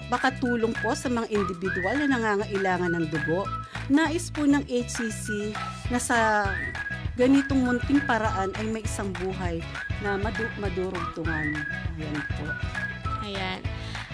makatulong 0.09 0.73
po 0.81 0.97
sa 0.97 1.13
mga 1.13 1.29
individual 1.29 1.95
na 2.01 2.09
nangangailangan 2.09 2.91
ng 2.97 3.05
dugo. 3.13 3.45
Nais 3.89 4.33
po 4.33 4.49
ng 4.49 4.65
HCC 4.65 5.53
na 5.93 6.01
sa 6.01 6.49
ganitong 7.13 7.61
munting 7.61 8.01
paraan 8.09 8.49
ay 8.57 8.65
may 8.65 8.81
isang 8.81 9.13
buhay 9.13 9.61
na 10.01 10.17
madu- 10.17 10.57
madurugtungan. 10.57 11.53
Ayan 11.97 12.21
po. 12.33 12.45
Ayan. 13.21 13.61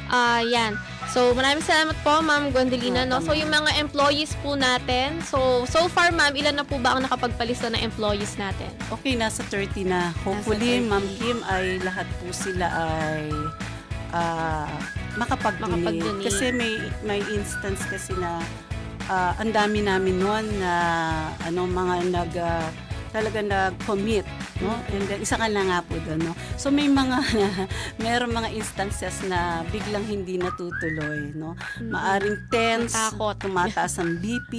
Ah, 0.10 0.41
yan. 0.46 0.78
So, 1.10 1.32
maraming 1.32 1.63
salamat 1.63 1.96
po, 2.02 2.20
Ma'am 2.20 2.52
Gwendolina, 2.52 3.06
no? 3.08 3.22
So, 3.22 3.32
yung 3.32 3.54
mga 3.54 3.78
employees 3.80 4.36
po 4.44 4.58
natin, 4.58 5.22
so, 5.24 5.63
so 5.70 5.88
far, 5.88 6.12
Ma'am, 6.12 6.34
ilan 6.36 6.60
na 6.60 6.65
po 6.65 6.82
ba 6.82 6.98
ang 6.98 7.06
nakapagpalista 7.06 7.72
ng 7.72 7.82
employees 7.82 8.36
natin? 8.36 8.70
Okay, 8.91 9.15
nasa 9.15 9.41
30 9.48 9.86
na. 9.88 10.12
Hopefully, 10.26 10.84
30. 10.84 10.91
Ma'am 10.91 11.06
Kim, 11.18 11.38
ay 11.48 11.80
lahat 11.82 12.06
po 12.20 12.30
sila 12.36 12.68
ay 12.68 13.32
ah, 14.12 14.70
makapag-donate. 15.15 16.04
Makapag-donate. 16.04 16.26
Kasi 16.26 16.46
may, 16.52 16.74
may 17.06 17.22
instance 17.32 17.82
kasi 17.88 18.12
na 18.18 18.41
ah, 19.08 19.34
ang 19.39 19.54
dami 19.54 19.86
namin 19.86 20.20
noon 20.20 20.46
na 20.60 20.74
ano, 21.46 21.65
mga 21.65 21.96
nag... 22.12 22.32
ah, 22.41 22.68
talaga 23.15 23.39
nag-commit, 23.39 24.28
no? 24.60 24.72
And 24.89 25.04
then, 25.06 25.20
isa 25.20 25.36
ka 25.36 25.48
na 25.48 25.63
nga 25.63 25.80
po 25.82 25.96
doon, 26.00 26.20
no? 26.22 26.34
So, 26.56 26.70
may 26.70 26.88
mga, 26.88 27.18
meron 28.04 28.32
mga 28.32 28.50
instances 28.52 29.24
na 29.24 29.63
biglang 29.70 30.04
hindi 30.04 30.36
natutuloy, 30.36 31.32
no? 31.34 31.56
Maaring 31.82 32.48
tense, 32.48 32.94
Natakot. 32.94 33.36
tumataas 33.41 34.00
ang 34.00 34.20
BP, 34.20 34.54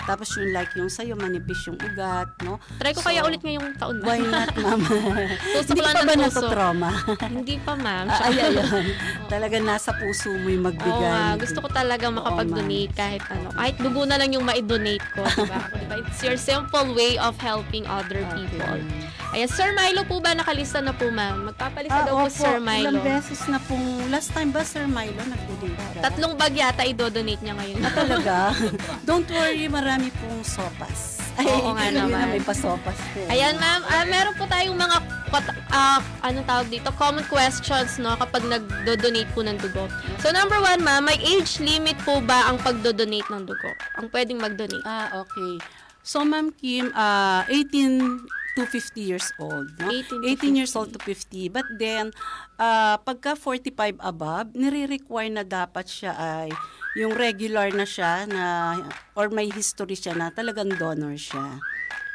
tapos 0.00 0.30
yung 0.36 0.50
like 0.50 0.72
yung 0.74 0.88
sa'yo, 0.88 1.14
manipis 1.14 1.66
yung 1.66 1.78
ugat, 1.78 2.30
no? 2.42 2.58
Try 2.78 2.92
ko 2.92 3.00
So, 3.00 3.08
kaya 3.08 3.22
ulit 3.22 3.40
ngayong 3.40 3.74
taon. 3.76 4.00
Why 4.00 4.18
not, 4.18 4.54
ma'am? 4.62 4.80
Hindi 4.80 5.80
ng 5.80 6.06
ba 6.06 6.14
natotrauma? 6.14 6.90
Hindi 7.20 7.56
pa, 7.60 7.72
Ma'am. 7.74 8.06
Ah, 8.06 8.30
ay, 8.30 8.38
ayun. 8.40 8.86
Talaga 9.32 9.56
nasa 9.58 9.90
puso 9.92 10.30
mo 10.30 10.48
yung 10.48 10.62
Oo 10.62 10.68
magbigay. 10.70 11.00
nga, 11.04 11.36
gusto 11.36 11.58
ko 11.58 11.68
talaga 11.68 12.06
makapag-donate 12.08 12.92
kahit 12.94 13.24
ano. 13.28 13.50
Kahit 13.52 13.76
dugo 13.76 14.06
na 14.06 14.16
lang 14.16 14.30
yung 14.30 14.46
ma-donate 14.46 15.04
ko, 15.12 15.20
diba? 15.26 15.60
Diba? 15.74 15.96
It's 16.00 16.22
your 16.22 16.38
simple 16.38 16.94
way 16.94 17.18
of 17.18 17.34
helping 17.36 17.84
other 17.84 18.22
people. 18.32 18.78
Ayan, 19.34 19.50
Sir 19.50 19.74
Milo 19.74 20.06
po 20.06 20.22
ba 20.22 20.30
nakalista 20.30 20.78
na 20.78 20.94
po, 20.94 21.10
ma'am? 21.10 21.50
Magpapalista 21.50 21.90
Ah, 21.90 22.06
daw 22.06 22.14
po 22.22 22.30
opo, 22.30 22.38
Sir 22.38 22.62
Milo. 22.62 22.86
Ilang 22.86 23.02
beses 23.02 23.42
na 23.50 23.58
pong, 23.58 23.82
last 24.06 24.30
time 24.30 24.54
ba 24.54 24.62
Sir 24.62 24.86
Milo 24.86 25.18
nag-donate 25.18 25.74
ka? 25.74 26.06
Tatlong 26.06 26.38
bag 26.38 26.54
yata 26.54 26.86
i-donate 26.86 27.42
niya 27.42 27.58
ngayon. 27.58 27.82
Ah, 27.82 27.90
talaga? 27.90 28.34
Don't 29.10 29.26
worry, 29.26 29.66
marami 29.66 30.14
pong 30.22 30.46
sopas. 30.46 31.18
Oo 31.34 31.74
nga 31.74 31.90
naman. 31.90 32.14
na, 32.14 32.30
may 32.30 32.38
pasopas 32.38 32.94
po. 33.10 33.26
Ayan, 33.26 33.58
ma'am. 33.58 33.82
Ah, 33.90 34.06
meron 34.06 34.38
po 34.38 34.46
tayong 34.46 34.78
mga 34.78 35.02
ah, 35.74 35.98
anong 36.22 36.46
tawag 36.46 36.70
dito? 36.70 36.94
Common 36.94 37.26
questions, 37.26 37.98
no? 37.98 38.14
Kapag 38.14 38.46
nagdo-donate 38.46 39.34
po 39.34 39.42
ng 39.42 39.58
dugo. 39.58 39.90
So, 40.22 40.30
number 40.30 40.62
one, 40.62 40.78
ma'am, 40.78 41.10
may 41.10 41.18
age 41.18 41.58
limit 41.58 41.98
po 42.06 42.22
ba 42.22 42.46
ang 42.46 42.62
pagdo-donate 42.62 43.26
ng 43.34 43.50
dugo? 43.50 43.70
Ang 43.98 44.06
pwedeng 44.14 44.38
mag-donate? 44.38 44.86
Ah, 44.86 45.26
okay. 45.26 45.58
So, 46.06 46.22
Ma'am 46.22 46.54
Kim, 46.54 46.94
ah 46.94 47.42
18 47.50 48.43
to 48.54 48.66
50 48.66 49.00
years 49.00 49.28
old. 49.38 49.70
No? 49.78 49.90
18 49.90 50.08
to 50.08 50.16
18 50.24 50.58
years 50.58 50.72
old 50.74 50.90
to 50.94 51.00
50. 51.02 51.50
But 51.50 51.66
then, 51.78 52.14
ah 52.58 52.98
pagka 53.02 53.34
45 53.36 53.98
above, 54.00 54.54
nire-require 54.54 55.30
na 55.30 55.44
dapat 55.44 55.90
siya 55.90 56.12
ay 56.14 56.48
yung 56.94 57.14
regular 57.18 57.74
na 57.74 57.82
siya 57.82 58.26
na 58.30 58.78
or 59.18 59.30
may 59.30 59.50
history 59.50 59.98
siya 59.98 60.14
na 60.14 60.30
talagang 60.30 60.70
donor 60.78 61.18
siya. 61.18 61.58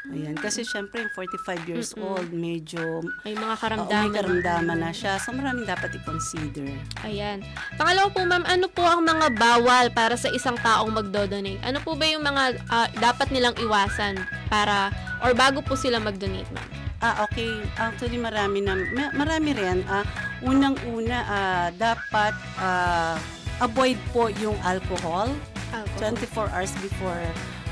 Ayan. 0.08 0.32
Kasi 0.32 0.64
syempre, 0.64 1.04
yung 1.04 1.12
45 1.12 1.68
years 1.68 1.92
Mm-mm. 1.92 2.08
old, 2.08 2.30
medyo 2.32 3.04
May 3.20 3.36
mga 3.36 3.52
Oo, 3.52 3.60
karamdaman. 3.60 4.00
may 4.02 4.16
karamdaman 4.16 4.78
na 4.80 4.90
siya. 4.90 5.20
So, 5.20 5.30
maraming 5.30 5.68
dapat 5.68 5.92
i-consider. 5.92 6.72
Ayan. 7.04 7.44
Pangalawa 7.76 8.08
po, 8.08 8.24
ma'am, 8.24 8.42
ano 8.42 8.66
po 8.66 8.80
ang 8.80 9.04
mga 9.04 9.36
bawal 9.36 9.92
para 9.92 10.16
sa 10.16 10.32
isang 10.32 10.56
taong 10.56 10.88
magdo-donate? 10.88 11.60
Ano 11.60 11.78
po 11.78 11.94
ba 11.94 12.08
yung 12.08 12.24
mga 12.24 12.42
ah, 12.66 12.88
dapat 12.96 13.28
nilang 13.28 13.52
iwasan 13.60 14.16
para 14.48 14.88
or 15.20 15.36
bago 15.36 15.60
po 15.60 15.76
sila 15.76 16.00
mag-donate, 16.00 16.48
ma'am? 16.48 16.68
Ah, 17.00 17.24
okay. 17.24 17.48
Actually, 17.76 18.16
marami 18.16 18.60
na, 18.60 18.76
ma- 18.76 19.12
marami 19.14 19.52
rin. 19.52 19.84
Ah, 19.84 20.04
unang-una, 20.40 21.18
ah, 21.22 21.68
dapat 21.70 22.32
ah, 22.56 23.20
avoid 23.60 24.00
po 24.10 24.32
yung 24.34 24.56
alcohol. 24.64 25.28
Alcohol. 25.70 26.16
24 26.18 26.50
hours 26.50 26.72
before 26.80 27.20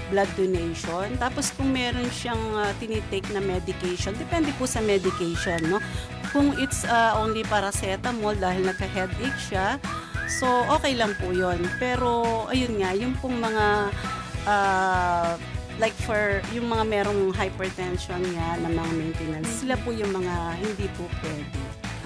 blood 0.09 0.29
donation. 0.37 1.15
Tapos 1.17 1.53
kung 1.55 1.73
meron 1.73 2.09
siyang 2.11 2.41
ah, 2.57 2.73
tinitake 2.77 3.29
na 3.33 3.41
medication, 3.41 4.13
depende 4.17 4.53
po 4.57 4.65
sa 4.65 4.81
medication, 4.81 5.61
no? 5.69 5.79
Kung 6.33 6.53
it's 6.61 6.85
ah, 6.85 7.17
only 7.21 7.45
paracetamol 7.47 8.37
dahil 8.37 8.69
nagka-headache 8.69 9.41
siya, 9.41 9.77
so 10.29 10.47
okay 10.69 10.93
lang 10.93 11.17
po 11.17 11.33
yon 11.33 11.61
Pero 11.81 12.45
ayun 12.53 12.81
nga, 12.81 12.91
yung 12.93 13.15
pong 13.21 13.37
mga 13.41 13.67
ah, 14.45 15.37
like 15.79 15.95
for 16.03 16.43
yung 16.51 16.67
mga 16.67 16.85
merong 16.85 17.31
hypertension 17.33 18.19
nga 18.35 18.59
na 18.59 18.69
mga 18.69 18.93
maintenance, 18.99 19.63
sila 19.63 19.79
po 19.81 19.95
yung 19.95 20.11
mga 20.11 20.35
hindi 20.59 20.87
po 20.99 21.07
pwede. 21.23 21.47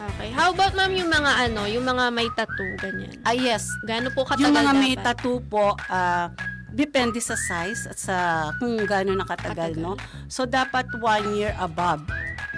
Okay. 0.02 0.34
How 0.34 0.50
about, 0.50 0.74
ma'am, 0.74 0.92
yung 0.98 1.08
mga 1.08 1.32
ano, 1.46 1.62
yung 1.70 1.86
mga 1.86 2.10
may 2.10 2.26
tattoo, 2.34 2.74
ganyan? 2.82 3.14
Ah, 3.22 3.38
yes. 3.38 3.62
Gaano 3.86 4.10
po 4.10 4.26
katagal 4.26 4.50
Yung 4.50 4.54
mga 4.54 4.72
may 4.74 4.92
dapat? 4.98 5.14
tattoo 5.14 5.38
po, 5.46 5.78
ah, 5.86 6.26
depende 6.72 7.20
sa 7.20 7.36
size 7.36 7.86
at 7.86 7.98
sa 8.00 8.16
kung 8.58 8.80
gaano 8.82 9.12
nakatagal, 9.14 9.76
no? 9.76 9.94
So, 10.26 10.48
dapat 10.48 10.88
one 10.98 11.36
year 11.36 11.52
above 11.60 12.02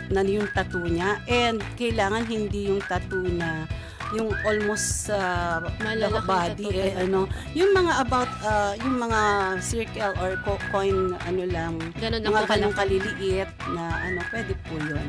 na 0.09 0.22
yung 0.22 0.48
tattoo 0.50 0.87
niya. 0.87 1.20
And 1.27 1.61
kailangan 1.77 2.27
hindi 2.27 2.70
yung 2.70 2.83
tattoo 2.85 3.27
na 3.27 3.66
yung 4.14 4.31
almost 4.46 5.11
sa 5.11 5.18
Malalaking 5.83 6.29
body 6.29 6.66
tattoo 6.70 6.87
eh, 6.87 6.92
ano 7.03 7.20
yung 7.57 7.74
mga 7.74 7.92
about 7.98 8.31
ah, 8.46 8.77
yung 8.79 9.00
mga 9.00 9.20
circle 9.59 10.14
or 10.22 10.38
co- 10.46 10.61
coin 10.70 11.18
ano 11.24 11.42
lang 11.50 11.74
Ganun 11.98 12.22
mga 12.22 12.46
kalaki. 12.46 12.79
kaliliit 12.79 13.50
na 13.74 13.83
ano 14.07 14.20
pwede 14.31 14.53
po 14.68 14.79
yun 14.79 15.09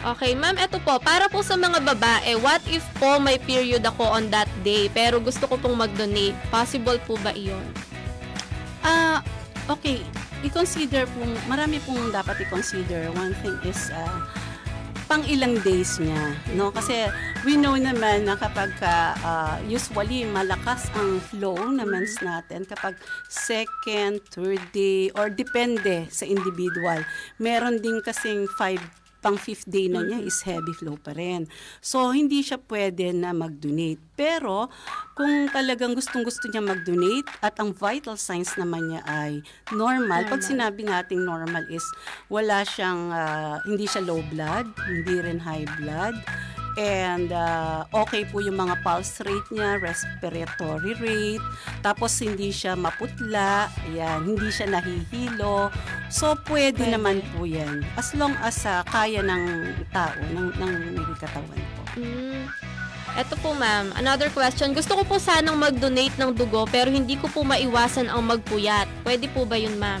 Okay, 0.00 0.32
ma'am, 0.32 0.56
eto 0.56 0.80
po, 0.80 0.96
para 0.96 1.28
po 1.28 1.44
sa 1.44 1.60
mga 1.60 1.76
babae, 1.84 2.32
what 2.40 2.64
if 2.72 2.80
po 2.96 3.20
may 3.20 3.36
period 3.36 3.84
ako 3.84 4.08
on 4.08 4.32
that 4.32 4.48
day, 4.64 4.88
pero 4.88 5.20
gusto 5.20 5.44
ko 5.44 5.60
pong 5.60 5.76
mag-donate? 5.76 6.32
Possible 6.48 6.96
po 7.04 7.20
ba 7.20 7.36
iyon? 7.36 7.60
Ah, 8.80 9.20
okay. 9.68 10.00
I-consider 10.40 11.04
pong, 11.12 11.36
marami 11.52 11.76
pong 11.84 12.08
dapat 12.08 12.48
i-consider. 12.48 13.12
One 13.12 13.36
thing 13.44 13.60
is, 13.68 13.92
ah, 13.92 14.24
pang 15.10 15.26
ilang 15.26 15.58
days 15.66 15.98
niya, 15.98 16.38
no? 16.54 16.70
Kasi 16.70 17.10
we 17.42 17.58
know 17.58 17.74
naman 17.74 18.24
na 18.24 18.38
kapag 18.38 18.72
ka, 18.78 19.18
ah, 19.20 19.58
usually 19.66 20.22
malakas 20.24 20.86
ang 20.94 21.18
flow 21.18 21.58
na 21.68 21.82
mens 21.82 22.14
natin 22.22 22.62
kapag 22.62 22.94
second, 23.26 24.22
third 24.30 24.62
day, 24.70 25.10
or 25.18 25.28
depende 25.28 26.06
sa 26.08 26.24
individual. 26.24 27.02
Meron 27.42 27.82
din 27.82 27.98
kasing 28.00 28.46
five 28.54 28.80
pang 29.20 29.36
fifth 29.36 29.68
day 29.68 29.86
na 29.86 30.00
niya 30.04 30.20
is 30.24 30.40
heavy 30.42 30.72
flow 30.76 30.96
pa 30.96 31.12
rin. 31.12 31.46
So, 31.84 32.10
hindi 32.10 32.40
siya 32.40 32.56
pwede 32.56 33.12
na 33.12 33.36
mag-donate. 33.36 34.00
Pero, 34.16 34.72
kung 35.16 35.48
talagang 35.52 35.92
gustong-gusto 35.92 36.48
niya 36.48 36.64
mag-donate 36.64 37.28
at 37.44 37.56
ang 37.60 37.76
vital 37.76 38.16
signs 38.16 38.56
naman 38.56 38.88
niya 38.88 39.02
ay 39.04 39.44
normal, 39.72 40.26
pag 40.28 40.40
Normal. 40.40 40.50
sinabi 40.50 40.80
nating 40.88 41.22
normal 41.24 41.64
is 41.68 41.84
wala 42.32 42.64
siyang, 42.64 43.12
ah, 43.12 43.60
hindi 43.68 43.84
siya 43.84 44.04
low 44.04 44.24
blood, 44.32 44.66
hindi 44.88 45.20
rin 45.20 45.38
high 45.40 45.68
blood, 45.76 46.16
and 46.78 47.34
ah, 47.34 47.86
okay 47.90 48.22
po 48.28 48.38
yung 48.38 48.58
mga 48.58 48.78
pulse 48.84 49.22
rate 49.26 49.48
niya, 49.50 49.80
respiratory 49.82 50.94
rate, 51.00 51.44
tapos 51.82 52.14
hindi 52.22 52.54
siya 52.54 52.78
maputla, 52.78 53.70
ayan, 53.90 54.26
hindi 54.26 54.48
siya 54.52 54.70
nahihilo. 54.78 55.72
So, 56.10 56.34
pwede, 56.50 56.86
Pwede. 56.86 56.94
naman 56.94 57.22
po 57.34 57.46
yan. 57.46 57.82
As 57.94 58.14
long 58.14 58.34
as 58.42 58.62
ah, 58.66 58.82
kaya 58.86 59.22
ng 59.22 59.74
tao, 59.90 60.14
ng, 60.34 60.50
ng 60.58 60.72
may 60.94 61.16
katawan 61.18 61.60
po. 61.78 61.82
Mm. 61.98 62.46
Eto 63.18 63.34
po, 63.42 63.50
ma'am, 63.58 63.90
another 63.98 64.30
question. 64.30 64.70
Gusto 64.70 64.94
ko 64.94 65.02
po 65.02 65.18
sanang 65.18 65.58
mag-donate 65.58 66.14
ng 66.14 66.30
dugo, 66.30 66.62
pero 66.70 66.94
hindi 66.94 67.18
ko 67.18 67.26
po 67.26 67.42
maiwasan 67.42 68.06
ang 68.06 68.22
magpuyat. 68.22 68.86
Pwede 69.02 69.26
po 69.34 69.42
ba 69.42 69.58
yun, 69.58 69.74
ma'am? 69.82 69.98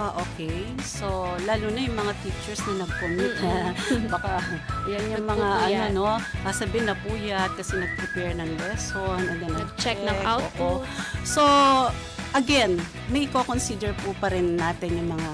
Ah, 0.00 0.16
okay. 0.16 0.64
So, 0.80 1.06
lalo 1.44 1.68
na 1.68 1.84
yung 1.84 1.94
mga 1.94 2.16
teachers 2.24 2.64
na 2.64 2.88
nag-commit 2.88 3.36
na 3.44 3.76
baka 4.14 4.40
yan 4.88 5.04
yung 5.12 5.28
mga 5.28 5.46
Nagpupuyat. 5.46 5.88
ano, 5.92 6.02
no, 6.16 6.22
sasabihin 6.48 6.86
na 6.88 6.96
puyat 7.04 7.50
kasi 7.54 7.76
nag-prepare 7.76 8.32
ng 8.40 8.50
lesson 8.56 9.20
and 9.28 9.38
then 9.44 9.52
Nag-check 9.52 10.00
ng 10.00 10.16
oo. 10.16 10.26
output. 10.26 10.80
So, 11.28 11.44
again, 12.32 12.80
may 13.12 13.28
i-consider 13.28 13.92
po 14.00 14.16
pa 14.16 14.32
rin 14.32 14.56
natin 14.56 14.96
yung 14.96 15.12
mga 15.12 15.30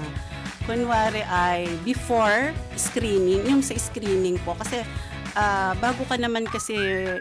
kunwari 0.67 1.23
ay 1.25 1.65
before 1.81 2.53
screening, 2.75 3.41
yung 3.47 3.63
sa 3.63 3.73
screening 3.73 4.37
po 4.43 4.53
kasi 4.53 4.83
ah, 5.33 5.73
bago 5.79 6.03
ka 6.05 6.13
naman 6.13 6.45
kasi 6.45 6.75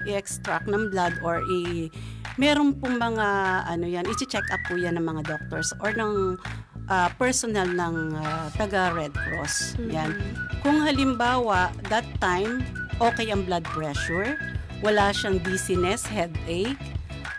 i-extract 0.05 0.69
ng 0.69 0.91
blood 0.93 1.17
or 1.23 1.41
i 1.41 1.89
meron 2.37 2.71
pong 2.77 3.01
mga 3.01 3.27
ano 3.67 3.87
yan, 3.89 4.05
i-check 4.07 4.45
up 4.53 4.63
po 4.69 4.77
yan 4.77 4.95
ng 4.95 5.03
mga 5.03 5.23
doctors 5.27 5.73
or 5.81 5.91
ng 5.91 6.37
ah, 6.89 7.09
personnel 7.15 7.71
ng 7.77 8.17
ah, 8.17 8.49
taga 8.57 8.91
Red 8.97 9.13
Cross. 9.15 9.79
Yan. 9.93 10.17
Kung 10.65 10.83
halimbawa, 10.83 11.71
that 11.93 12.09
time, 12.19 12.65
okay 12.99 13.31
ang 13.31 13.47
blood 13.47 13.65
pressure, 13.71 14.35
wala 14.81 15.15
siyang 15.15 15.39
dizziness, 15.45 16.09
headache, 16.09 16.77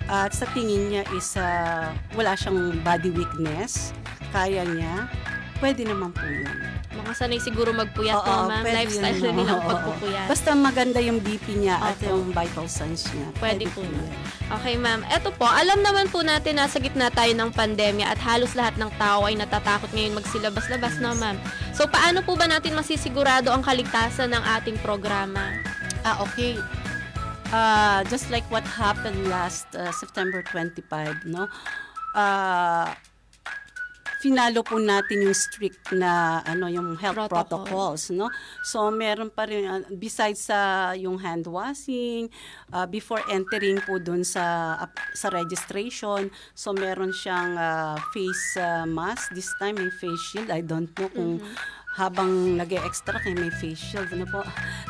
at 0.09 0.33
sa 0.33 0.49
tingin 0.53 0.89
niya 0.89 1.03
is 1.13 1.35
ah, 1.37 1.93
wala 2.15 2.33
siyang 2.37 2.79
body 2.81 3.11
weakness, 3.13 3.91
kaya 4.31 4.65
niya, 4.65 5.09
pwede 5.59 5.83
naman 5.85 6.11
po 6.15 6.23
yun. 6.23 6.47
Mga 6.89 7.11
sanay 7.15 7.39
siguro 7.39 7.71
magpuyat, 7.71 8.17
Oo, 8.17 8.27
no, 8.27 8.49
ma'am? 8.51 8.63
pwede 8.65 8.75
Lifestyle 8.83 9.19
yun, 9.21 9.35
na 9.39 9.43
oo, 9.45 9.55
oo. 9.55 9.69
pagpupuyat. 9.69 10.27
Basta 10.27 10.49
maganda 10.51 10.99
yung 10.99 11.19
BP 11.21 11.45
niya 11.55 11.79
at 11.79 11.95
Opo. 12.01 12.11
yung 12.11 12.33
vital 12.33 12.67
signs 12.67 13.07
niya. 13.13 13.29
Pwede 13.37 13.69
po 13.71 13.85
yun. 13.85 14.03
Okay, 14.49 14.75
ma'am. 14.75 15.05
Eto 15.07 15.29
po, 15.31 15.45
alam 15.47 15.79
naman 15.79 16.09
po 16.09 16.25
natin 16.25 16.57
na 16.57 16.65
sa 16.65 16.81
gitna 16.81 17.07
tayo 17.07 17.31
ng 17.31 17.53
pandemya 17.53 18.09
at 18.09 18.19
halos 18.19 18.57
lahat 18.57 18.75
ng 18.75 18.91
tao 18.97 19.23
ay 19.29 19.37
natatakot 19.37 19.87
ngayon 19.93 20.17
magsilabas-labas, 20.17 20.97
no, 20.99 21.13
ma'am? 21.15 21.37
So, 21.71 21.85
paano 21.85 22.19
po 22.19 22.33
ba 22.35 22.49
natin 22.49 22.73
masisigurado 22.75 23.53
ang 23.53 23.61
kaligtasan 23.61 24.33
ng 24.33 24.43
ating 24.59 24.81
programa? 24.81 25.55
Ah, 26.01 26.19
okay. 26.19 26.57
Uh, 27.49 28.05
just 28.05 28.29
like 28.29 28.45
what 28.53 28.61
happened 28.65 29.25
last 29.25 29.69
uh, 29.73 29.89
September 29.89 30.41
25, 30.45 31.25
no? 31.25 31.49
Uh, 32.13 32.89
finalo 34.19 34.59
po 34.67 34.75
natin 34.75 35.23
yung 35.23 35.35
strict 35.35 35.95
na 35.95 36.43
ano 36.43 36.67
yung 36.67 36.99
health 36.99 37.15
Protocol. 37.15 37.63
protocols 37.63 38.11
no? 38.11 38.27
So 38.67 38.91
meron 38.91 39.31
pa 39.31 39.47
rin 39.47 39.63
uh, 39.63 39.81
besides 39.95 40.51
sa 40.51 40.91
yung 40.95 41.19
hand 41.23 41.47
washing 41.47 42.27
uh, 42.75 42.83
before 42.83 43.23
entering 43.31 43.79
po 43.83 43.95
dun 43.97 44.27
sa 44.27 44.75
ap- 44.83 45.15
sa 45.15 45.31
registration 45.31 46.27
so 46.51 46.75
meron 46.75 47.15
siyang 47.15 47.55
uh, 47.55 47.95
face 48.11 48.59
uh, 48.59 48.83
mask. 48.83 49.31
This 49.31 49.55
time 49.55 49.79
may 49.79 49.91
face 49.91 50.19
shield. 50.31 50.51
I 50.51 50.61
don't 50.61 50.91
know 50.99 51.07
kung 51.07 51.39
habang 51.95 52.55
nag 52.55 52.71
extra 52.71 53.19
kay 53.19 53.35
may 53.35 53.51
face 53.51 53.79
shield 53.79 54.07
ano 54.11 54.23
po? 54.27 54.43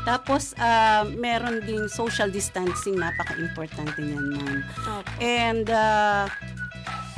Tapos 0.06 0.54
uh, 0.58 1.06
meron 1.18 1.62
ding 1.65 1.86
social 1.89 2.30
distancing. 2.30 2.98
Napaka-importante 2.98 3.98
niyan 4.02 4.26
ma'am. 4.36 4.58
Opo. 4.86 5.10
And 5.22 5.65
uh, 5.70 6.26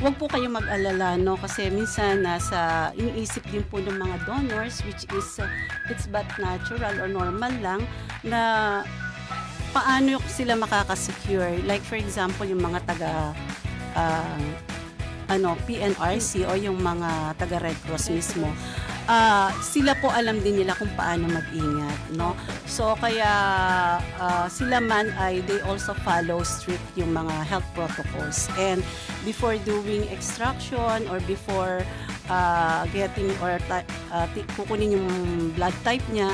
Huwag 0.00 0.16
po 0.16 0.30
kayong 0.30 0.56
mag-alala, 0.56 1.20
no? 1.20 1.36
Kasi 1.36 1.68
minsan 1.68 2.24
nasa 2.24 2.90
iniisip 2.96 3.44
din 3.52 3.62
po 3.68 3.78
ng 3.82 3.98
mga 3.98 4.16
donors, 4.24 4.80
which 4.88 5.04
is, 5.12 5.28
uh, 5.36 5.46
it's 5.92 6.08
but 6.08 6.26
natural 6.40 6.94
or 6.96 7.08
normal 7.10 7.52
lang, 7.60 7.84
na 8.24 8.40
paano 9.72 10.20
sila 10.28 10.56
makakasecure. 10.56 11.60
Like 11.68 11.84
for 11.84 11.96
example, 12.00 12.44
yung 12.48 12.60
mga 12.60 12.80
taga 12.88 13.10
uh, 13.96 14.40
ano, 15.32 15.56
PNRC 15.64 16.44
o 16.44 16.52
yung 16.58 16.76
mga 16.80 17.38
taga 17.40 17.56
Red 17.62 17.78
Cross 17.88 18.12
mismo 18.12 18.52
uh, 19.08 19.50
sila 19.62 19.96
po 19.98 20.10
alam 20.12 20.38
din 20.42 20.62
nila 20.62 20.76
kung 20.76 20.90
paano 20.94 21.26
mag-ingat, 21.30 21.98
no? 22.14 22.36
So 22.68 22.94
kaya 22.98 23.30
uh, 24.20 24.46
sila 24.46 24.78
man 24.82 25.10
ay 25.18 25.42
they 25.46 25.62
also 25.64 25.94
follow 26.02 26.42
strict 26.46 26.84
yung 26.94 27.14
mga 27.14 27.34
health 27.46 27.66
protocols 27.74 28.46
and 28.58 28.84
before 29.26 29.58
doing 29.62 30.06
extraction 30.10 31.06
or 31.10 31.18
before 31.24 31.82
uh, 32.28 32.84
getting 32.90 33.30
or 33.42 33.58
uh, 33.72 34.26
kukunin 34.54 34.94
yung 34.98 35.08
blood 35.56 35.74
type 35.82 36.04
niya, 36.12 36.30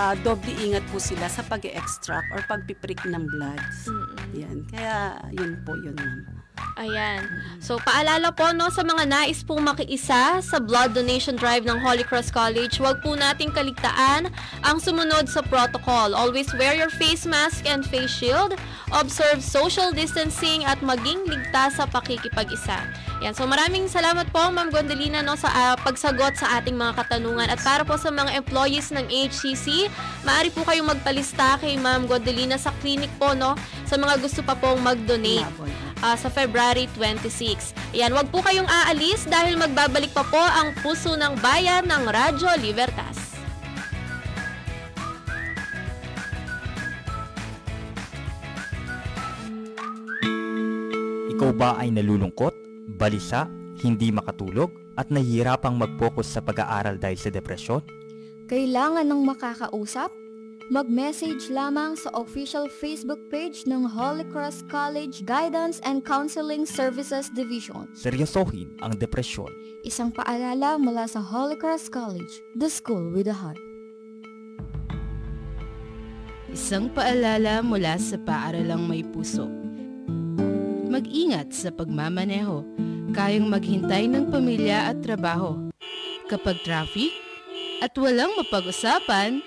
uh, 0.00 0.14
doble 0.24 0.52
ingat 0.56 0.84
po 0.88 0.98
sila 0.98 1.28
sa 1.28 1.44
pag-extract 1.46 2.28
or 2.32 2.40
pagpiprick 2.48 3.00
ng 3.04 3.24
blood. 3.28 3.60
Mm-hmm. 3.60 4.38
Yan. 4.40 4.56
Kaya 4.70 5.20
yun 5.34 5.60
po 5.62 5.76
yun, 5.76 5.96
ma'am. 5.96 6.39
Ayan. 6.80 7.28
So, 7.60 7.76
paalala 7.76 8.32
po 8.32 8.56
no 8.56 8.72
sa 8.72 8.80
mga 8.80 9.04
nais 9.04 9.44
pong 9.44 9.68
makiisa 9.68 10.40
sa 10.40 10.56
blood 10.56 10.96
donation 10.96 11.36
drive 11.36 11.68
ng 11.68 11.76
Holy 11.76 12.00
Cross 12.00 12.32
College, 12.32 12.80
huwag 12.80 13.04
po 13.04 13.12
nating 13.12 13.52
kaligtaan 13.52 14.32
ang 14.64 14.80
sumunod 14.80 15.28
sa 15.28 15.44
protocol. 15.44 16.16
Always 16.16 16.48
wear 16.56 16.72
your 16.72 16.88
face 16.88 17.28
mask 17.28 17.68
and 17.68 17.84
face 17.84 18.08
shield, 18.08 18.56
observe 18.96 19.44
social 19.44 19.92
distancing 19.92 20.64
at 20.64 20.80
maging 20.80 21.20
ligtas 21.28 21.76
sa 21.76 21.84
pakikipag-isa. 21.84 22.80
Yan. 23.20 23.36
So, 23.36 23.44
maraming 23.44 23.84
salamat 23.92 24.32
po, 24.32 24.48
Ma'am 24.48 24.72
Gondolina, 24.72 25.20
no, 25.20 25.36
sa 25.36 25.52
uh, 25.52 25.76
pagsagot 25.84 26.40
sa 26.40 26.56
ating 26.56 26.80
mga 26.80 26.96
katanungan. 26.96 27.52
At 27.52 27.60
para 27.60 27.84
po 27.84 28.00
sa 28.00 28.08
mga 28.08 28.40
employees 28.40 28.88
ng 28.96 29.04
HCC, 29.04 29.92
maaari 30.24 30.48
po 30.48 30.64
kayong 30.64 30.88
magpalista 30.88 31.60
kay 31.60 31.76
Ma'am 31.76 32.08
Gondolina 32.08 32.56
sa 32.56 32.72
clinic 32.80 33.12
po, 33.20 33.36
no, 33.36 33.52
sa 33.84 34.00
mga 34.00 34.16
gusto 34.24 34.40
pa 34.40 34.56
pong 34.56 34.80
mag-donate 34.80 35.89
uh, 36.04 36.16
sa 36.16 36.28
February 36.32 36.88
26. 36.96 37.72
Yan, 37.96 38.12
wag 38.16 38.28
po 38.32 38.40
kayong 38.44 38.68
aalis 38.68 39.28
dahil 39.28 39.56
magbabalik 39.56 40.12
pa 40.12 40.24
po 40.26 40.40
ang 40.40 40.72
puso 40.80 41.14
ng 41.16 41.38
bayan 41.40 41.86
ng 41.86 42.04
Radyo 42.08 42.50
Libertas. 42.60 43.30
Ikaw 51.40 51.50
ba 51.56 51.80
ay 51.80 51.88
nalulungkot, 51.88 52.52
balisa, 53.00 53.48
hindi 53.80 54.12
makatulog, 54.12 54.68
at 55.00 55.08
nahihirapang 55.08 55.72
mag-focus 55.72 56.36
sa 56.36 56.44
pag-aaral 56.44 57.00
dahil 57.00 57.16
sa 57.16 57.32
depresyon? 57.32 57.80
Kailangan 58.44 59.08
ng 59.08 59.22
makakausap 59.24 60.12
mag-message 60.70 61.50
lamang 61.50 61.98
sa 61.98 62.14
official 62.14 62.70
Facebook 62.70 63.18
page 63.26 63.66
ng 63.66 63.82
Holy 63.82 64.22
Cross 64.30 64.62
College 64.70 65.26
Guidance 65.26 65.82
and 65.82 66.06
Counseling 66.06 66.62
Services 66.62 67.26
Division. 67.34 67.90
Seryosohin 67.90 68.78
ang 68.78 68.94
depresyon. 68.94 69.50
Isang 69.82 70.14
paalala 70.14 70.78
mula 70.78 71.10
sa 71.10 71.18
Holy 71.18 71.58
Cross 71.58 71.90
College, 71.90 72.30
the 72.54 72.70
school 72.70 73.10
with 73.10 73.26
a 73.26 73.34
heart. 73.34 73.58
Isang 76.54 76.94
paalala 76.94 77.66
mula 77.66 77.98
sa 77.98 78.14
paaralang 78.22 78.86
may 78.86 79.02
puso. 79.02 79.50
Mag-ingat 80.86 81.50
sa 81.50 81.74
pagmamaneho. 81.74 82.62
Kayang 83.10 83.50
maghintay 83.50 84.06
ng 84.06 84.30
pamilya 84.30 84.94
at 84.94 85.02
trabaho. 85.02 85.66
Kapag 86.30 86.62
traffic 86.62 87.10
at 87.82 87.90
walang 87.98 88.30
mapag-usapan, 88.38 89.42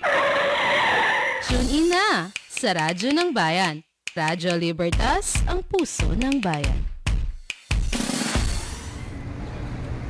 Tune 1.44 1.68
in 1.68 1.92
na 1.92 2.32
sa 2.48 2.72
Radyo 2.72 3.12
ng 3.12 3.36
Bayan. 3.36 3.84
Radyo 4.16 4.56
Libertas, 4.56 5.44
ang 5.44 5.60
puso 5.68 6.08
ng 6.16 6.40
bayan. 6.40 6.80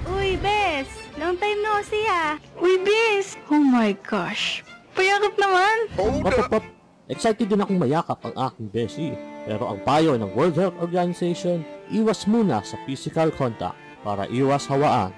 Uy, 0.05 0.37
Bes! 0.37 0.85
Long 1.17 1.33
time 1.41 1.57
no 1.65 1.81
see 1.81 2.05
ah! 2.05 2.37
Uy, 2.61 2.77
Bes! 2.85 3.33
Oh 3.49 3.57
my 3.57 3.97
gosh! 4.05 4.61
Payakap 4.93 5.33
naman! 5.41 5.75
Pop, 5.97 6.21
pop, 6.21 6.47
pop! 6.53 6.65
Excited 7.09 7.49
din 7.49 7.65
akong 7.65 7.81
mayakap 7.81 8.21
ang 8.29 8.35
aking 8.53 8.67
Beshi. 8.69 9.09
Pero 9.49 9.73
ang 9.73 9.81
payo 9.81 10.13
ng 10.13 10.29
World 10.37 10.53
Health 10.53 10.77
Organization, 10.85 11.65
iwas 11.89 12.29
muna 12.29 12.61
sa 12.61 12.77
physical 12.85 13.33
contact 13.33 13.79
para 14.05 14.29
iwas 14.29 14.69
hawaan. 14.69 15.09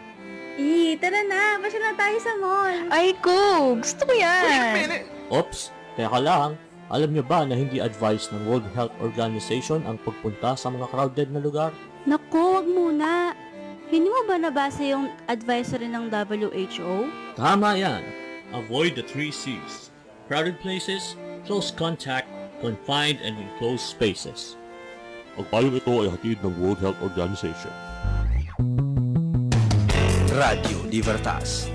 Eh, 0.55 0.95
tara 0.95 1.27
na! 1.27 1.59
Masya 1.59 1.79
na 1.83 1.91
tayo 1.91 2.17
sa 2.23 2.33
mall! 2.39 2.77
Ay, 2.87 3.11
ko! 3.19 3.75
Gusto 3.75 4.07
ko 4.07 4.13
yan! 4.15 5.03
Oops! 5.27 5.74
Kaya 5.95 6.11
ka 6.11 6.19
lang, 6.19 6.49
alam 6.91 7.09
niyo 7.15 7.23
ba 7.23 7.47
na 7.47 7.55
hindi 7.55 7.79
advice 7.79 8.27
ng 8.29 8.45
World 8.45 8.67
Health 8.75 8.91
Organization 8.99 9.81
ang 9.87 9.95
pagpunta 10.03 10.59
sa 10.59 10.67
mga 10.67 10.91
crowded 10.91 11.31
na 11.31 11.39
lugar? 11.39 11.71
Naku, 12.03 12.61
wag 12.61 12.67
muna. 12.67 13.31
Hindi 13.87 14.11
mo 14.11 14.27
ba 14.27 14.35
nabasa 14.35 14.83
yung 14.83 15.07
advisory 15.31 15.87
ng 15.87 16.11
WHO? 16.11 17.07
Tama 17.39 17.79
yan. 17.79 18.03
Avoid 18.51 18.99
the 18.99 19.05
three 19.07 19.31
C's. 19.31 19.89
Crowded 20.27 20.59
places, 20.59 21.15
close 21.47 21.71
contact, 21.71 22.27
confined 22.59 23.23
and 23.23 23.39
enclosed 23.39 23.87
spaces. 23.87 24.59
Ang 25.39 25.47
payong 25.47 25.79
ito 25.79 25.93
ay 26.03 26.09
hatid 26.11 26.37
ng 26.43 26.53
World 26.59 26.81
Health 26.83 26.99
Organization. 26.99 27.73
Radio 30.35 30.77
Libertas 30.91 31.74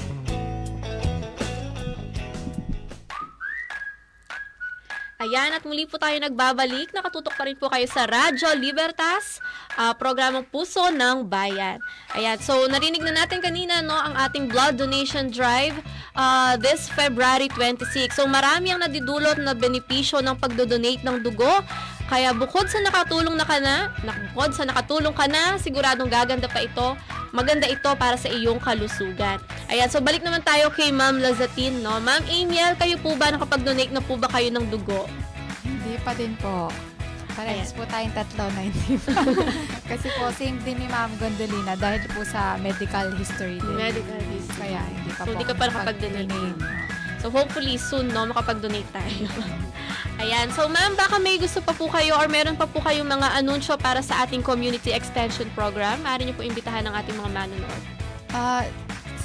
Ayan, 5.21 5.53
at 5.53 5.61
muli 5.69 5.85
po 5.85 6.01
tayo 6.01 6.17
nagbabalik. 6.17 6.89
Nakatutok 6.97 7.37
pa 7.37 7.45
rin 7.45 7.53
po 7.53 7.69
kayo 7.69 7.85
sa 7.85 8.09
Radyo 8.09 8.57
Libertas, 8.57 9.37
uh, 9.77 9.93
programang 9.93 10.49
Puso 10.49 10.89
ng 10.89 11.29
Bayan. 11.29 11.77
Ayan, 12.17 12.41
so 12.41 12.65
narinig 12.65 13.05
na 13.05 13.13
natin 13.13 13.37
kanina 13.37 13.85
no, 13.85 13.93
ang 13.93 14.17
ating 14.17 14.49
blood 14.49 14.81
donation 14.81 15.29
drive 15.29 15.77
uh, 16.17 16.57
this 16.57 16.89
February 16.89 17.53
26. 17.53 18.17
So 18.17 18.25
marami 18.25 18.73
ang 18.73 18.81
nadidulot 18.81 19.37
na 19.45 19.53
benepisyo 19.53 20.25
ng 20.25 20.41
pagdodonate 20.41 21.05
ng 21.05 21.21
dugo. 21.21 21.61
Kaya 22.11 22.35
bukod 22.35 22.67
sa 22.67 22.83
nakatulong 22.83 23.39
na 23.39 23.47
ka 23.47 23.63
na, 23.63 23.87
bukod 24.35 24.51
sa 24.51 24.67
nakatulong 24.67 25.15
ka 25.15 25.31
na, 25.31 25.55
siguradong 25.55 26.11
gaganda 26.11 26.51
pa 26.51 26.59
ito. 26.59 26.99
Maganda 27.31 27.63
ito 27.71 27.87
para 27.95 28.19
sa 28.19 28.27
iyong 28.27 28.59
kalusugan. 28.59 29.39
Ayan, 29.71 29.87
so 29.87 30.03
balik 30.03 30.19
naman 30.19 30.43
tayo 30.43 30.67
kay 30.75 30.91
Ma'am 30.91 31.23
Lazatin, 31.23 31.79
no? 31.79 32.03
Ma'am 32.03 32.27
Amiel, 32.27 32.75
kayo 32.75 32.99
po 32.99 33.15
ba 33.15 33.31
nakapag-donate 33.31 33.95
na 33.95 34.03
po 34.03 34.19
ba 34.19 34.27
kayo 34.27 34.51
ng 34.51 34.67
dugo? 34.67 35.07
Hindi 35.63 35.95
pa 36.03 36.11
din 36.11 36.35
po. 36.35 36.67
Parehas 37.31 37.71
po 37.71 37.87
tayong 37.87 38.11
tatlo 38.11 38.43
na 38.51 38.67
hindi 38.67 38.99
Kasi 39.95 40.11
po, 40.19 40.27
same 40.35 40.59
din 40.67 40.83
ni 40.83 40.91
Ma'am 40.91 41.15
Gondolina 41.15 41.79
dahil 41.79 42.03
po 42.11 42.27
sa 42.27 42.59
medical 42.59 43.15
history 43.15 43.55
din. 43.63 43.79
Medical 43.79 44.19
history. 44.35 44.67
Kaya 44.67 44.83
hindi 44.83 45.11
pa 45.15 45.23
so, 45.23 45.31
po. 45.31 45.31
hindi 45.31 45.45
ka 45.47 45.55
pa 45.55 45.63
nakapag-donate. 45.71 46.59
So, 47.23 47.31
hopefully 47.31 47.79
soon, 47.79 48.11
no, 48.11 48.27
makapag-donate 48.27 48.91
tayo. 48.91 49.31
Ayan. 50.21 50.53
So, 50.53 50.69
ma'am, 50.69 50.93
baka 50.93 51.17
may 51.17 51.41
gusto 51.41 51.65
pa 51.65 51.73
po 51.73 51.89
kayo 51.89 52.13
or 52.13 52.29
meron 52.29 52.53
pa 52.53 52.69
po 52.69 52.77
kayong 52.77 53.09
mga 53.09 53.41
anunsyo 53.41 53.73
para 53.73 54.05
sa 54.05 54.21
ating 54.21 54.45
community 54.45 54.93
extension 54.93 55.49
program. 55.57 55.97
Maaari 56.05 56.29
niyo 56.29 56.37
po 56.37 56.45
imbitahan 56.45 56.85
ng 56.85 56.93
ating 56.93 57.17
mga 57.17 57.31
manonood. 57.33 57.81
Uh, 58.29 58.61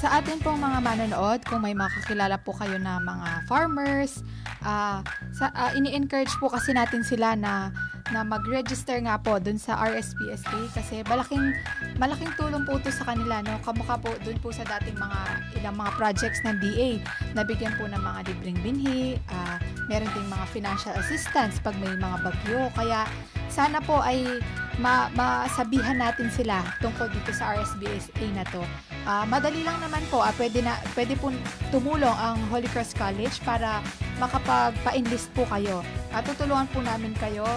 sa 0.01 0.17
atin 0.17 0.41
pong 0.41 0.57
mga 0.57 0.81
manonood, 0.81 1.45
kung 1.45 1.61
may 1.61 1.77
makakilala 1.77 2.41
po 2.41 2.49
kayo 2.57 2.81
na 2.81 2.97
mga 2.97 3.45
farmers, 3.45 4.25
uh, 4.65 5.05
sa, 5.37 5.53
uh, 5.53 5.69
ini-encourage 5.77 6.33
po 6.41 6.49
kasi 6.49 6.73
natin 6.73 7.05
sila 7.05 7.37
na 7.37 7.69
na 8.11 8.23
mag-register 8.23 8.99
nga 9.03 9.19
po 9.19 9.35
dun 9.37 9.59
sa 9.59 9.75
RSPSA 9.83 10.59
kasi 10.71 11.03
malaking 11.07 11.51
malaking 11.99 12.31
tulong 12.39 12.63
po 12.63 12.79
ito 12.79 12.91
sa 12.93 13.03
kanila 13.13 13.43
no 13.43 13.59
kamukha 13.63 13.99
po 13.99 14.15
dun 14.23 14.37
po 14.39 14.53
sa 14.53 14.63
dating 14.77 14.95
mga 14.95 15.19
ilang 15.59 15.75
mga 15.75 15.91
projects 15.99 16.39
ng 16.47 16.55
DA 16.61 16.89
nabigyan 17.35 17.75
po 17.75 17.83
ng 17.85 17.99
mga 17.99 18.19
libreng 18.31 18.59
binhi 18.63 19.19
uh, 19.27 19.57
meron 19.91 20.07
ding 20.15 20.27
mga 20.31 20.45
financial 20.55 20.95
assistance 20.95 21.59
pag 21.59 21.75
may 21.83 21.91
mga 21.99 22.17
bagyo 22.23 22.71
kaya 22.75 23.03
sana 23.51 23.79
po 23.83 23.99
ay 24.03 24.39
ma 24.77 25.09
masabihan 25.17 25.97
natin 25.97 26.29
sila 26.29 26.61
tungkol 26.77 27.09
dito 27.09 27.33
sa 27.33 27.57
RSBSA 27.57 28.25
na 28.37 28.45
to. 28.53 28.61
Uh, 29.07 29.25
madali 29.25 29.65
lang 29.65 29.79
naman 29.81 30.03
po, 30.13 30.21
uh, 30.21 30.29
pwede, 30.37 30.61
na, 30.61 30.77
pwede 30.93 31.17
po 31.17 31.33
tumulong 31.73 32.13
ang 32.13 32.37
Holy 32.53 32.69
Cross 32.69 32.93
College 32.93 33.41
para 33.41 33.81
makapagpa-enlist 34.21 35.33
po 35.33 35.49
kayo. 35.49 35.81
Uh, 36.13 36.21
tutulungan 36.21 36.69
po 36.69 36.85
namin 36.85 37.17
kayo 37.17 37.47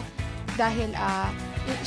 dahil 0.61 0.93
uh, 0.93 1.33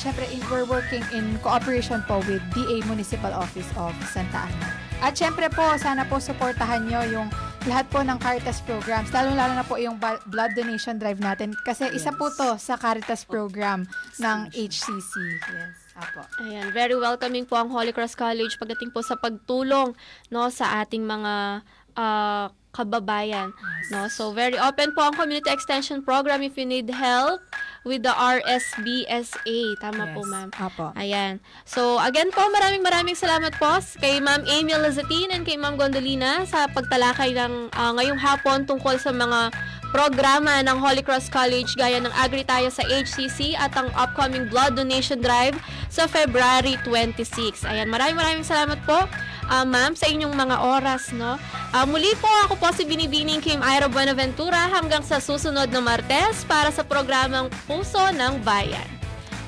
syempre 0.01 0.25
we're 0.49 0.65
working 0.65 1.05
in 1.13 1.37
cooperation 1.45 2.01
po 2.09 2.17
with 2.25 2.41
DA 2.57 2.81
Municipal 2.89 3.29
Office 3.29 3.69
of 3.77 3.93
Santa 4.09 4.49
Ana. 4.49 4.69
At 5.03 5.13
syempre 5.13 5.45
po, 5.53 5.61
sana 5.77 6.07
po 6.09 6.17
supportahan 6.17 6.89
nyo 6.89 7.05
yung 7.05 7.27
lahat 7.69 7.85
po 7.91 8.01
ng 8.01 8.17
Caritas 8.17 8.63
programs, 8.65 9.13
lalo-lalo 9.13 9.53
na 9.53 9.63
po 9.67 9.75
yung 9.77 9.99
blood 10.01 10.51
donation 10.57 10.97
drive 10.97 11.19
natin 11.19 11.53
kasi 11.67 11.85
isa 11.93 12.11
po 12.15 12.33
to 12.33 12.57
sa 12.57 12.79
Caritas 12.79 13.27
program 13.27 13.85
ng 14.17 14.37
HCC. 14.51 15.13
Yes. 15.37 15.83
Apo. 15.93 16.25
Ayan, 16.41 16.73
very 16.73 16.97
welcoming 16.97 17.45
po 17.45 17.53
ang 17.53 17.69
Holy 17.69 17.93
Cross 17.93 18.17
College 18.17 18.57
pagdating 18.57 18.89
po 18.89 19.05
sa 19.05 19.13
pagtulong 19.13 19.93
no 20.33 20.49
sa 20.49 20.81
ating 20.81 21.05
mga 21.05 21.61
ah, 21.93 22.49
kababayan. 22.73 23.53
No? 23.93 24.09
So 24.09 24.33
very 24.33 24.57
open 24.57 24.97
po 24.97 25.05
ang 25.05 25.13
community 25.13 25.53
extension 25.53 26.01
program 26.01 26.41
if 26.41 26.57
you 26.57 26.65
need 26.65 26.89
help 26.89 27.45
with 27.83 28.03
the 28.03 28.11
RSBSA. 28.11 29.79
Tama 29.79 30.11
po, 30.11 30.23
Yes. 30.23 30.31
ma'am. 30.31 30.49
Apo. 30.55 30.85
Ayan. 30.95 31.33
So, 31.63 31.99
again 31.99 32.31
po, 32.31 32.47
maraming 32.49 32.83
maraming 32.83 33.15
salamat 33.15 33.55
po 33.55 33.67
kay 33.99 34.19
Ma'am 34.19 34.43
Amy 34.47 34.73
Lazatin 34.73 35.31
and 35.31 35.43
kay 35.43 35.59
Ma'am 35.59 35.75
Gondolina 35.75 36.47
sa 36.47 36.67
pagtalakay 36.67 37.35
ng 37.35 37.71
ah, 37.71 37.91
ngayong 37.93 38.19
hapon 38.19 38.63
tungkol 38.63 38.95
sa 38.95 39.11
mga 39.11 39.51
programa 39.93 40.57
ng 40.65 40.81
Holy 40.81 41.05
Cross 41.05 41.29
College 41.29 41.77
gaya 41.77 42.01
ng 42.01 42.09
Agri 42.17 42.41
tayo 42.41 42.73
sa 42.73 42.81
HCC 42.81 43.53
at 43.53 43.77
ang 43.77 43.93
upcoming 43.93 44.49
blood 44.49 44.73
donation 44.73 45.21
drive 45.21 45.53
sa 45.85 46.09
February 46.09 46.81
26. 46.81 47.61
Ayan, 47.69 47.85
maraming 47.93 48.17
maraming 48.17 48.41
salamat 48.41 48.81
po, 48.89 49.05
ah, 49.49 49.65
ma'am, 49.67 49.97
sa 49.97 50.07
inyong 50.07 50.31
mga 50.31 50.57
oras, 50.63 51.11
no? 51.15 51.35
Ah, 51.73 51.83
muli 51.83 52.13
po, 52.21 52.29
ako 52.47 52.55
po 52.59 52.69
si 52.71 52.85
Binibining 52.85 53.41
Kim 53.41 53.59
Ira 53.59 53.89
Buenaventura 53.89 54.69
hanggang 54.69 55.01
sa 55.01 55.17
susunod 55.17 55.71
na 55.73 55.81
Martes 55.81 56.45
para 56.45 56.69
sa 56.69 56.85
programang 56.85 57.49
Puso 57.65 58.01
ng 58.13 58.43
Bayan. 58.45 58.87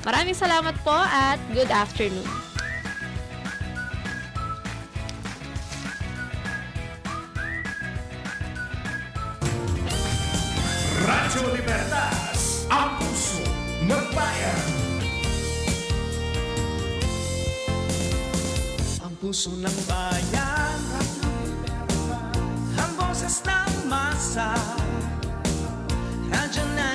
Maraming 0.06 0.38
salamat 0.38 0.74
po 0.86 0.94
at 0.94 1.38
good 1.50 1.70
afternoon. 1.70 2.26
Radyo 11.06 11.42
Libertas, 11.54 12.66
ang 12.70 12.98
puso 12.98 13.42
ng 13.86 14.04
bayan. 14.14 14.75
Puso 19.26 19.50
ng 19.58 19.78
bayan 19.90 20.80
Ang 22.78 22.92
boses 22.94 23.42
ng 23.42 23.90
masa 23.90 24.54
Radyo 26.30 26.62
na 26.78 26.94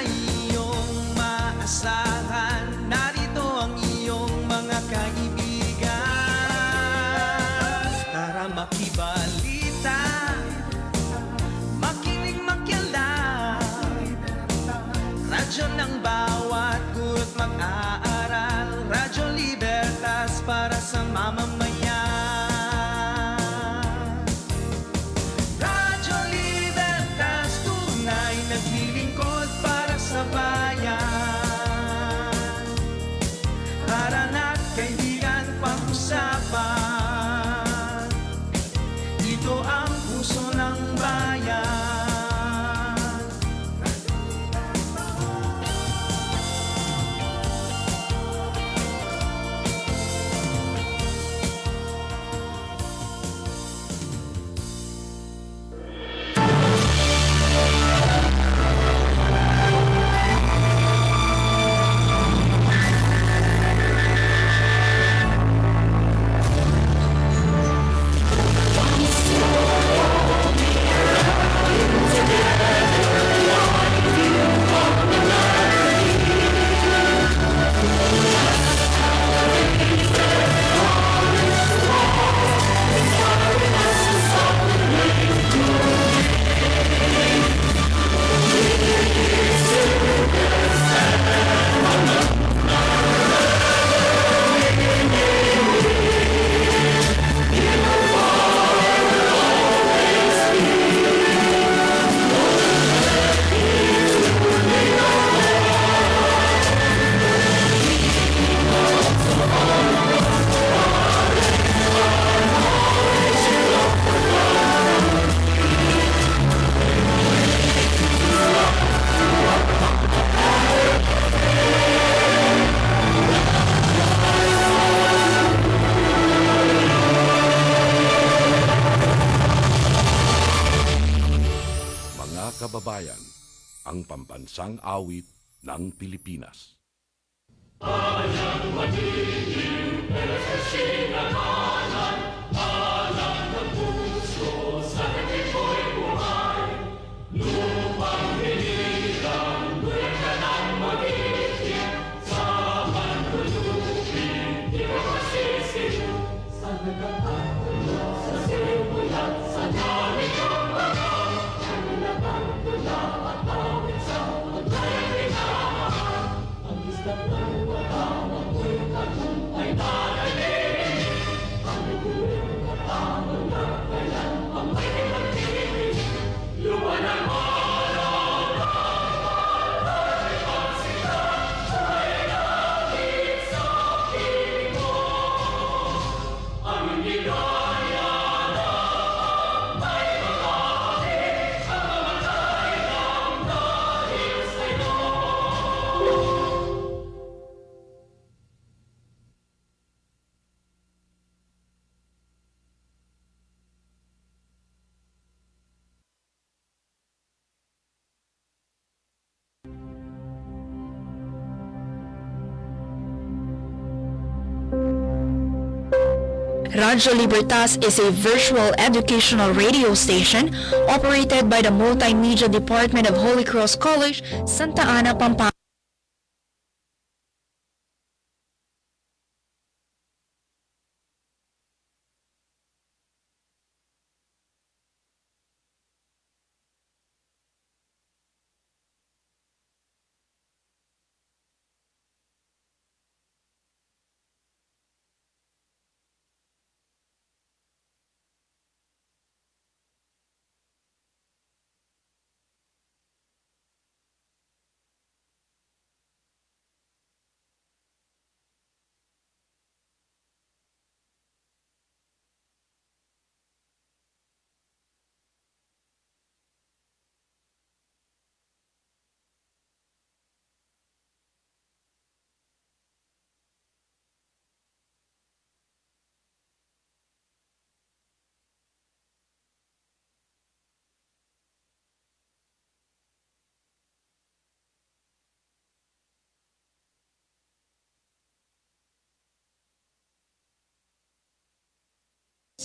Radyo 216.73 217.11
Libertas 217.17 217.75
is 217.77 217.99
a 217.99 218.11
virtual 218.11 218.71
educational 218.77 219.51
radio 219.53 219.93
station 219.93 220.55
operated 220.87 221.49
by 221.49 221.61
the 221.61 221.67
Multimedia 221.69 222.49
Department 222.49 223.09
of 223.09 223.15
Holy 223.17 223.43
Cross 223.43 223.75
College, 223.75 224.23
Santa 224.45 224.81
Ana, 224.81 225.13
Pampanga. 225.13 225.50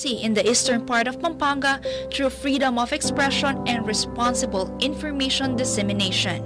In 0.04 0.34
the 0.34 0.48
eastern 0.48 0.84
part 0.84 1.08
of 1.08 1.20
Pampanga 1.20 1.80
through 2.12 2.30
freedom 2.30 2.78
of 2.78 2.92
expression 2.92 3.62
and 3.66 3.86
responsible 3.86 4.76
information 4.80 5.56
dissemination. 5.56 6.42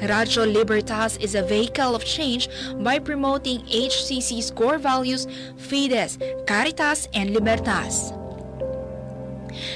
Radyo 0.00 0.50
Libertas 0.52 1.16
is 1.18 1.34
a 1.34 1.42
vehicle 1.42 1.94
of 1.94 2.04
change 2.04 2.48
by 2.82 2.98
promoting 2.98 3.60
HCC's 3.66 4.50
core 4.50 4.78
values 4.78 5.26
Fides, 5.56 6.18
Caritas, 6.46 7.08
and 7.14 7.30
Libertas. 7.30 8.12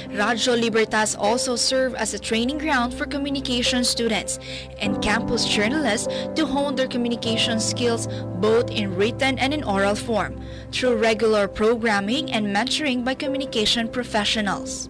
Radyo 0.09 0.59
Libertas 0.59 1.15
also 1.15 1.55
serve 1.55 1.95
as 1.95 2.13
a 2.13 2.19
training 2.19 2.57
ground 2.57 2.93
for 2.93 3.05
communication 3.05 3.83
students 3.83 4.39
and 4.79 5.01
campus 5.01 5.45
journalists 5.45 6.07
to 6.35 6.45
hone 6.45 6.75
their 6.75 6.87
communication 6.87 7.59
skills 7.59 8.07
both 8.39 8.69
in 8.71 8.95
written 8.95 9.37
and 9.39 9.53
in 9.53 9.63
oral 9.63 9.95
form 9.95 10.41
through 10.71 10.95
regular 10.95 11.47
programming 11.47 12.31
and 12.31 12.47
mentoring 12.47 13.03
by 13.03 13.13
communication 13.13 13.87
professionals. 13.87 14.89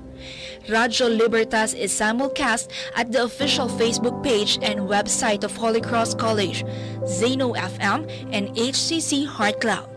Radyo 0.67 1.07
Libertas 1.07 1.73
is 1.73 1.93
simulcast 1.93 2.67
at 2.95 3.11
the 3.11 3.23
official 3.23 3.67
Facebook 3.69 4.21
page 4.21 4.59
and 4.61 4.81
website 4.81 5.43
of 5.45 5.55
Holy 5.55 5.79
Cross 5.79 6.15
College, 6.15 6.65
Zeno 7.07 7.53
FM, 7.53 8.03
and 8.33 8.49
HCC 8.49 9.25
Heart 9.25 9.61
Cloud. 9.61 9.96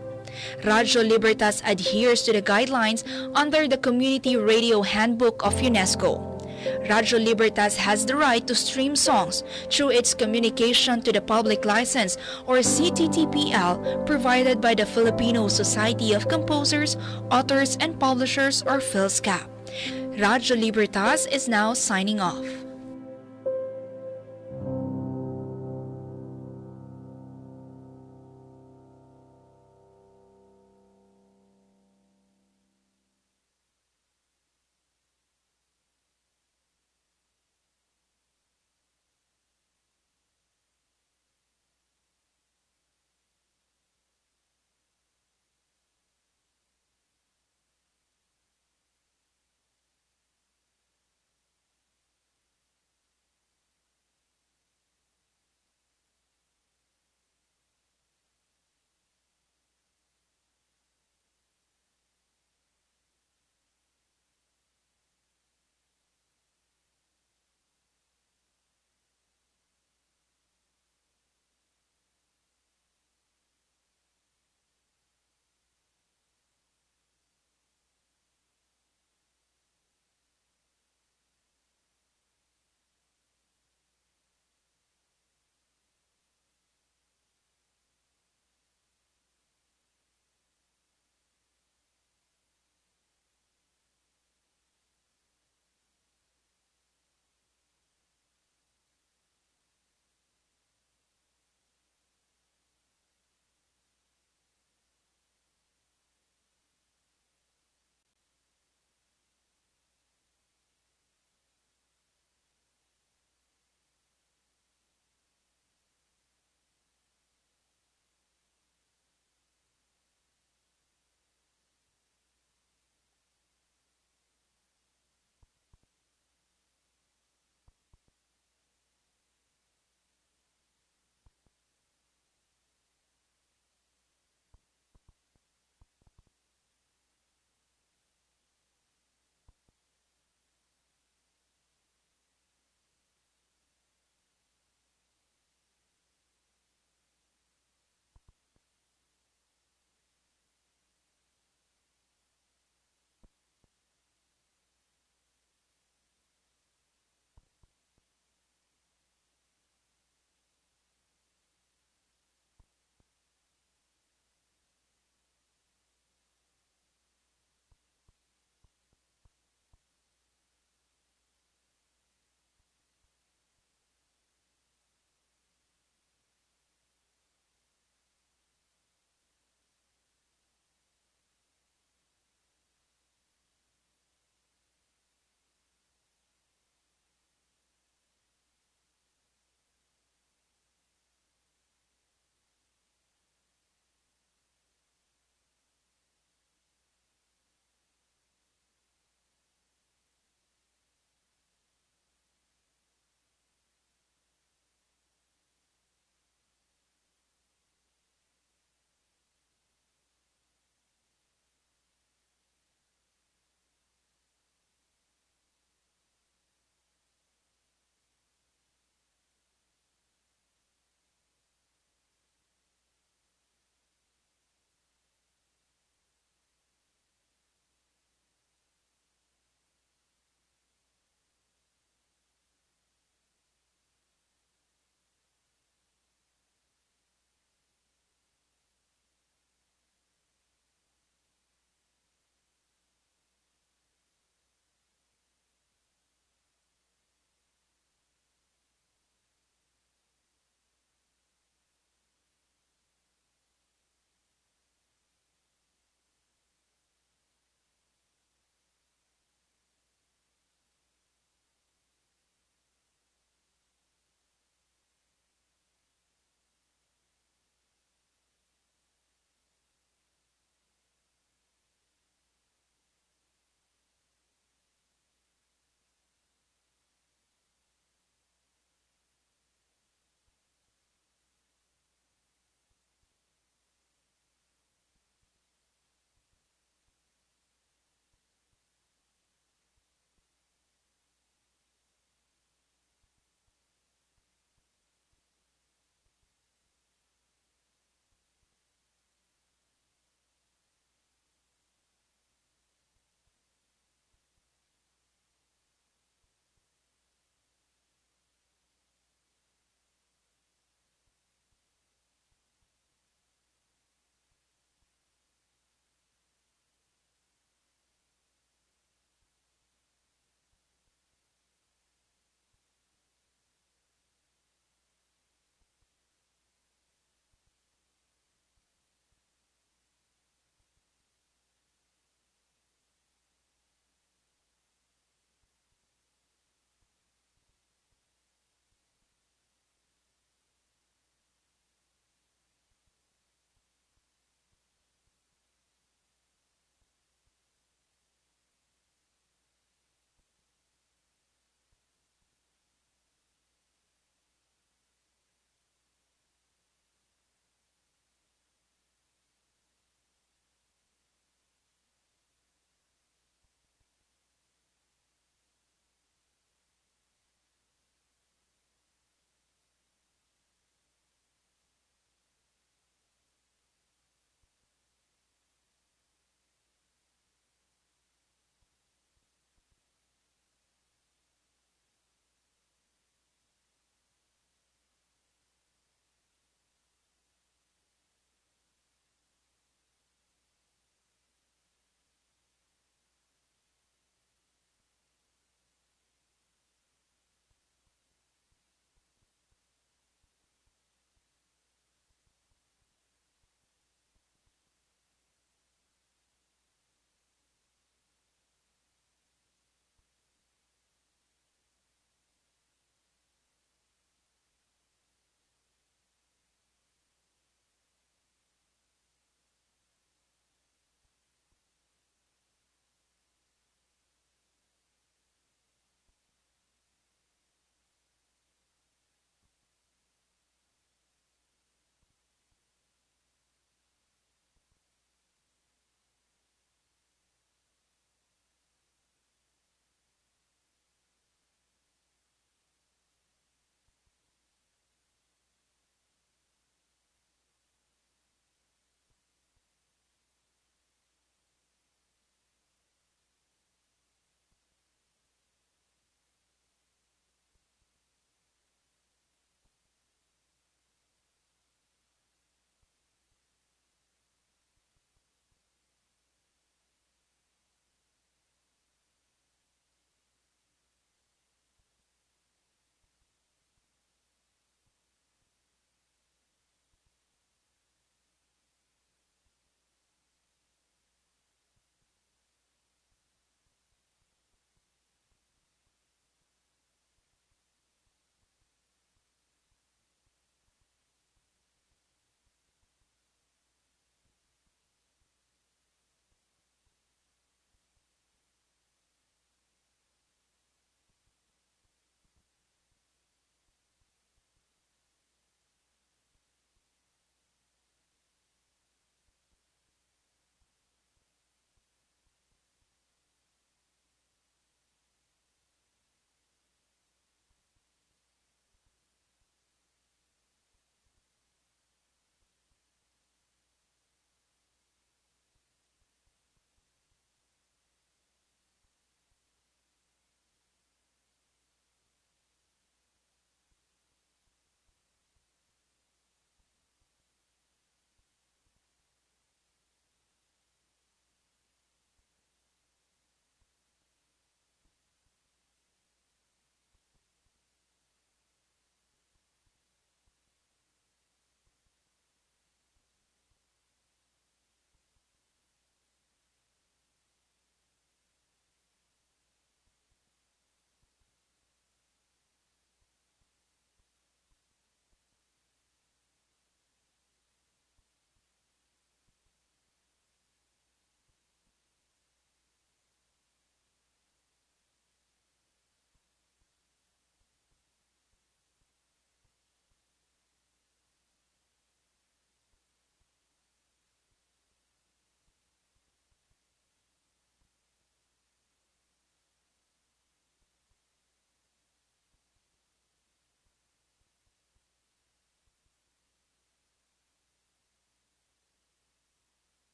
Radyo 0.63 1.07
Libertas 1.07 1.61
adheres 1.65 2.21
to 2.23 2.33
the 2.33 2.41
guidelines 2.41 3.03
under 3.35 3.67
the 3.67 3.77
Community 3.77 4.35
Radio 4.35 4.81
Handbook 4.81 5.43
of 5.45 5.53
UNESCO. 5.55 6.31
Radyo 6.87 7.23
Libertas 7.23 7.75
has 7.77 8.05
the 8.05 8.15
right 8.15 8.45
to 8.45 8.53
stream 8.53 8.95
songs 8.95 9.43
through 9.69 9.89
its 9.89 10.13
communication 10.13 11.01
to 11.01 11.11
the 11.11 11.21
public 11.21 11.65
license 11.65 12.17
or 12.45 12.57
CTTPL 12.57 14.05
provided 14.05 14.61
by 14.61 14.75
the 14.75 14.85
Filipino 14.85 15.47
Society 15.47 16.13
of 16.13 16.27
Composers, 16.27 16.97
Authors, 17.31 17.77
and 17.79 17.99
Publishers 17.99 18.61
or 18.63 18.77
PhilSCAP. 18.77 19.47
Radyo 20.17 20.59
Libertas 20.59 21.25
is 21.27 21.47
now 21.47 21.73
signing 21.73 22.19
off. 22.19 22.45